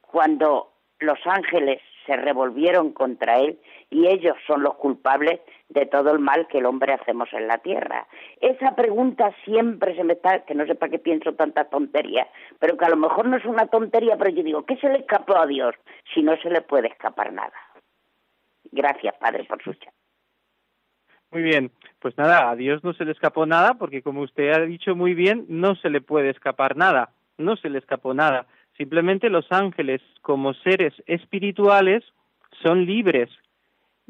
cuando 0.00 0.72
los 1.00 1.18
ángeles 1.26 1.80
se 2.08 2.16
revolvieron 2.16 2.92
contra 2.92 3.38
él 3.38 3.58
y 3.90 4.08
ellos 4.08 4.34
son 4.46 4.62
los 4.62 4.76
culpables 4.76 5.40
de 5.68 5.84
todo 5.84 6.10
el 6.10 6.18
mal 6.18 6.48
que 6.48 6.58
el 6.58 6.66
hombre 6.66 6.94
hacemos 6.94 7.28
en 7.34 7.46
la 7.46 7.58
tierra. 7.58 8.06
Esa 8.40 8.74
pregunta 8.74 9.30
siempre 9.44 9.94
se 9.94 10.04
me 10.04 10.14
está, 10.14 10.40
que 10.46 10.54
no 10.54 10.66
sé 10.66 10.74
para 10.74 10.90
qué 10.90 10.98
pienso 10.98 11.34
tanta 11.34 11.64
tontería, 11.64 12.26
pero 12.58 12.78
que 12.78 12.86
a 12.86 12.88
lo 12.88 12.96
mejor 12.96 13.28
no 13.28 13.36
es 13.36 13.44
una 13.44 13.66
tontería, 13.66 14.16
pero 14.16 14.30
yo 14.30 14.42
digo, 14.42 14.64
¿qué 14.64 14.76
se 14.76 14.88
le 14.88 15.00
escapó 15.00 15.36
a 15.36 15.46
Dios 15.46 15.74
si 16.14 16.22
no 16.22 16.34
se 16.38 16.48
le 16.48 16.62
puede 16.62 16.88
escapar 16.88 17.30
nada? 17.30 17.52
Gracias, 18.72 19.14
Padre, 19.18 19.44
por 19.44 19.62
su 19.62 19.74
chat. 19.74 19.92
Muy 21.30 21.42
bien, 21.42 21.70
pues 21.98 22.16
nada, 22.16 22.48
a 22.48 22.56
Dios 22.56 22.82
no 22.82 22.94
se 22.94 23.04
le 23.04 23.12
escapó 23.12 23.44
nada 23.44 23.74
porque 23.74 24.02
como 24.02 24.22
usted 24.22 24.50
ha 24.50 24.60
dicho 24.60 24.96
muy 24.96 25.12
bien, 25.12 25.44
no 25.48 25.74
se 25.74 25.90
le 25.90 26.00
puede 26.00 26.30
escapar 26.30 26.74
nada, 26.74 27.10
no 27.36 27.56
se 27.56 27.68
le 27.68 27.78
escapó 27.78 28.14
nada. 28.14 28.46
Simplemente 28.78 29.28
los 29.28 29.50
ángeles, 29.50 30.00
como 30.22 30.54
seres 30.54 30.94
espirituales, 31.06 32.04
son 32.62 32.86
libres 32.86 33.28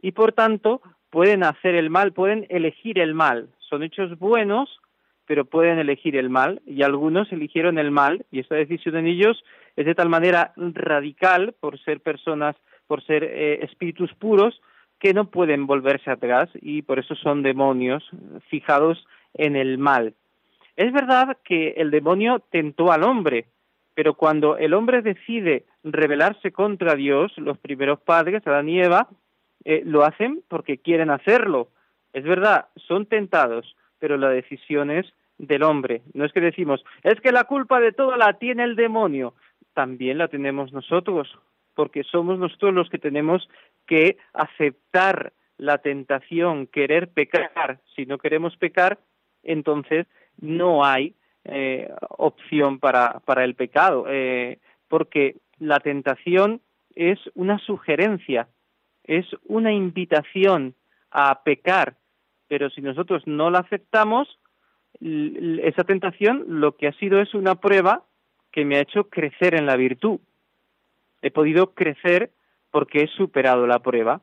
y 0.01 0.13
por 0.13 0.33
tanto 0.33 0.83
pueden 1.11 1.43
hacer 1.43 1.75
el 1.75 1.89
mal, 1.89 2.13
pueden 2.13 2.47
elegir 2.51 2.99
el 2.99 3.15
mal. 3.15 3.49
Son 3.59 3.83
hechos 3.83 4.19
buenos, 4.19 4.81
pero 5.27 5.47
pueden 5.47 5.79
elegir 5.79 6.17
el 6.17 6.29
mal 6.29 6.61
y 6.67 6.83
algunos 6.83 7.33
eligieron 7.33 7.79
el 7.79 7.91
mal 7.91 8.27
y 8.31 8.41
esta 8.41 8.57
decisión 8.57 8.97
en 8.97 9.07
ellos 9.07 9.43
es 9.75 9.87
de 9.87 9.95
tal 9.95 10.11
manera 10.11 10.53
radical 10.57 11.55
por 11.61 11.79
ser 11.81 12.01
personas, 12.01 12.55
por 12.87 13.03
ser 13.05 13.25
eh, 13.25 13.65
espíritus 13.65 14.13
puros, 14.15 14.61
que 14.99 15.15
no 15.15 15.31
pueden 15.31 15.67
volverse 15.67 16.11
atrás 16.11 16.51
y 16.61 16.83
por 16.83 16.99
eso 16.99 17.15
son 17.15 17.43
demonios 17.43 18.05
fijados 18.49 19.07
en 19.33 19.57
el 19.57 19.79
mal. 19.79 20.15
Es 20.77 20.93
verdad 20.93 21.39
que 21.43 21.71
el 21.77 21.91
demonio 21.91 22.43
tentó 22.51 22.93
al 22.93 23.05
hombre, 23.05 23.47
Pero 23.99 24.15
cuando 24.15 24.57
el 24.57 24.75
hombre 24.75 25.03
decide 25.03 25.65
rebelarse 25.83 26.53
contra 26.53 26.95
Dios, 26.95 27.37
los 27.37 27.59
primeros 27.59 27.99
padres, 27.99 28.47
Adán 28.47 28.69
y 28.69 28.81
Eva, 28.81 29.09
eh, 29.65 29.83
lo 29.85 30.05
hacen 30.05 30.45
porque 30.47 30.79
quieren 30.79 31.11
hacerlo. 31.11 31.71
Es 32.13 32.23
verdad, 32.23 32.67
son 32.77 33.07
tentados, 33.07 33.75
pero 33.99 34.17
la 34.17 34.29
decisión 34.29 34.93
es 34.93 35.13
del 35.39 35.65
hombre. 35.65 36.03
No 36.15 36.25
es 36.25 36.33
que 36.33 36.41
decimos, 36.41 36.85
es 37.03 37.21
que 37.21 37.33
la 37.33 37.43
culpa 37.43 37.81
de 37.81 37.91
todo 37.91 38.17
la 38.17 38.35
tiene 38.35 38.63
el 38.63 38.77
demonio. 38.77 39.35
También 39.75 40.19
la 40.19 40.29
tenemos 40.29 40.73
nosotros, 40.73 41.37
porque 41.75 42.05
somos 42.05 42.39
nosotros 42.39 42.73
los 42.75 42.89
que 42.91 42.99
tenemos 42.99 43.49
que 43.89 44.17
aceptar 44.33 45.33
la 45.57 45.79
tentación, 45.79 46.69
querer 46.69 47.09
pecar. 47.09 47.81
Si 47.97 48.07
no 48.07 48.19
queremos 48.19 48.57
pecar, 48.59 49.01
entonces 49.43 50.07
no 50.41 50.85
hay 50.85 51.17
eh, 51.51 51.91
opción 52.11 52.79
para, 52.79 53.21
para 53.21 53.45
el 53.45 53.55
pecado, 53.55 54.05
eh, 54.09 54.59
porque 54.89 55.37
la 55.59 55.81
tentación 55.81 56.61
es 56.95 57.19
una 57.35 57.59
sugerencia, 57.59 58.49
es 59.05 59.27
una 59.47 59.73
invitación 59.73 60.75
a 61.11 61.43
pecar, 61.43 61.97
pero 62.49 62.71
si 62.71 62.83
nosotros 62.83 63.23
no 63.27 63.51
la 63.51 63.61
aceptamos, 63.61 64.39
esa 65.01 65.85
tentación 65.85 66.45
lo 66.61 66.77
que 66.77 66.89
ha 66.89 66.93
sido 66.93 67.21
es 67.21 67.33
una 67.35 67.55
prueba 67.55 68.05
que 68.53 68.65
me 68.65 68.77
ha 68.77 68.81
hecho 68.81 69.05
crecer 69.09 69.55
en 69.55 69.67
la 69.67 69.77
virtud. 69.77 70.21
He 71.23 71.31
podido 71.31 71.73
crecer 71.75 72.31
porque 72.71 73.03
he 73.03 73.09
superado 73.09 73.67
la 73.67 73.79
prueba. 73.79 74.23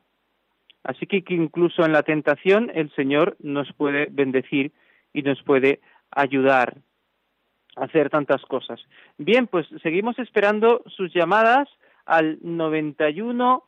Así 0.82 1.06
que, 1.06 1.22
que 1.22 1.34
incluso 1.34 1.84
en 1.84 1.92
la 1.92 2.02
tentación 2.02 2.70
el 2.74 2.94
Señor 2.94 3.36
nos 3.40 3.72
puede 3.72 4.06
bendecir 4.10 4.72
y 5.12 5.22
nos 5.22 5.42
puede 5.42 5.80
ayudar 6.10 6.76
hacer 7.76 8.10
tantas 8.10 8.42
cosas. 8.42 8.80
Bien, 9.18 9.46
pues 9.46 9.66
seguimos 9.82 10.18
esperando 10.18 10.82
sus 10.86 11.12
llamadas 11.14 11.68
al 12.06 12.38
91 12.42 13.62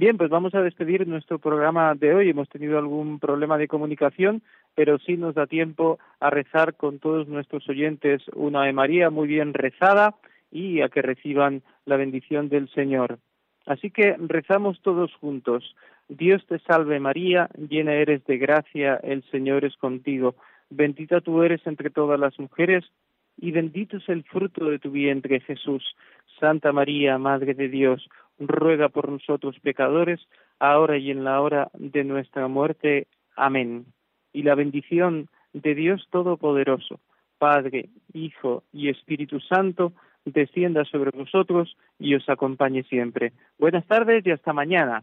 Bien, 0.00 0.16
pues 0.16 0.30
vamos 0.30 0.54
a 0.54 0.62
despedir 0.62 1.06
nuestro 1.06 1.38
programa 1.38 1.94
de 1.94 2.14
hoy. 2.14 2.30
Hemos 2.30 2.48
tenido 2.48 2.78
algún 2.78 3.18
problema 3.18 3.58
de 3.58 3.68
comunicación, 3.68 4.40
pero 4.74 4.98
sí 4.98 5.18
nos 5.18 5.34
da 5.34 5.46
tiempo 5.46 5.98
a 6.20 6.30
rezar 6.30 6.74
con 6.74 7.00
todos 7.00 7.28
nuestros 7.28 7.68
oyentes 7.68 8.22
una 8.34 8.64
de 8.64 8.72
María 8.72 9.10
muy 9.10 9.28
bien 9.28 9.52
rezada 9.52 10.14
y 10.50 10.80
a 10.80 10.88
que 10.88 11.02
reciban 11.02 11.60
la 11.84 11.96
bendición 11.96 12.48
del 12.48 12.70
Señor. 12.70 13.18
Así 13.66 13.90
que 13.90 14.16
rezamos 14.18 14.80
todos 14.80 15.14
juntos. 15.16 15.76
Dios 16.08 16.46
te 16.46 16.60
salve 16.60 16.98
María, 16.98 17.50
llena 17.58 17.92
eres 17.92 18.24
de 18.24 18.38
gracia, 18.38 18.98
el 19.02 19.22
Señor 19.24 19.66
es 19.66 19.76
contigo. 19.76 20.34
Bendita 20.70 21.20
tú 21.20 21.42
eres 21.42 21.60
entre 21.66 21.90
todas 21.90 22.18
las 22.18 22.38
mujeres 22.38 22.86
y 23.36 23.50
bendito 23.50 23.98
es 23.98 24.08
el 24.08 24.24
fruto 24.24 24.64
de 24.64 24.78
tu 24.78 24.92
vientre 24.92 25.40
Jesús. 25.40 25.94
Santa 26.40 26.72
María, 26.72 27.18
Madre 27.18 27.52
de 27.52 27.68
Dios, 27.68 28.08
ruega 28.40 28.88
por 28.88 29.08
nosotros 29.08 29.56
pecadores, 29.60 30.20
ahora 30.58 30.96
y 30.98 31.10
en 31.10 31.24
la 31.24 31.40
hora 31.40 31.70
de 31.74 32.04
nuestra 32.04 32.48
muerte. 32.48 33.06
Amén. 33.36 33.86
Y 34.32 34.42
la 34.42 34.54
bendición 34.54 35.28
de 35.52 35.74
Dios 35.74 36.06
Todopoderoso, 36.10 37.00
Padre, 37.38 37.90
Hijo 38.12 38.64
y 38.72 38.88
Espíritu 38.88 39.40
Santo, 39.40 39.92
descienda 40.24 40.84
sobre 40.84 41.10
vosotros 41.10 41.76
y 41.98 42.14
os 42.14 42.28
acompañe 42.28 42.82
siempre. 42.84 43.32
Buenas 43.58 43.86
tardes 43.86 44.26
y 44.26 44.30
hasta 44.30 44.52
mañana. 44.52 45.02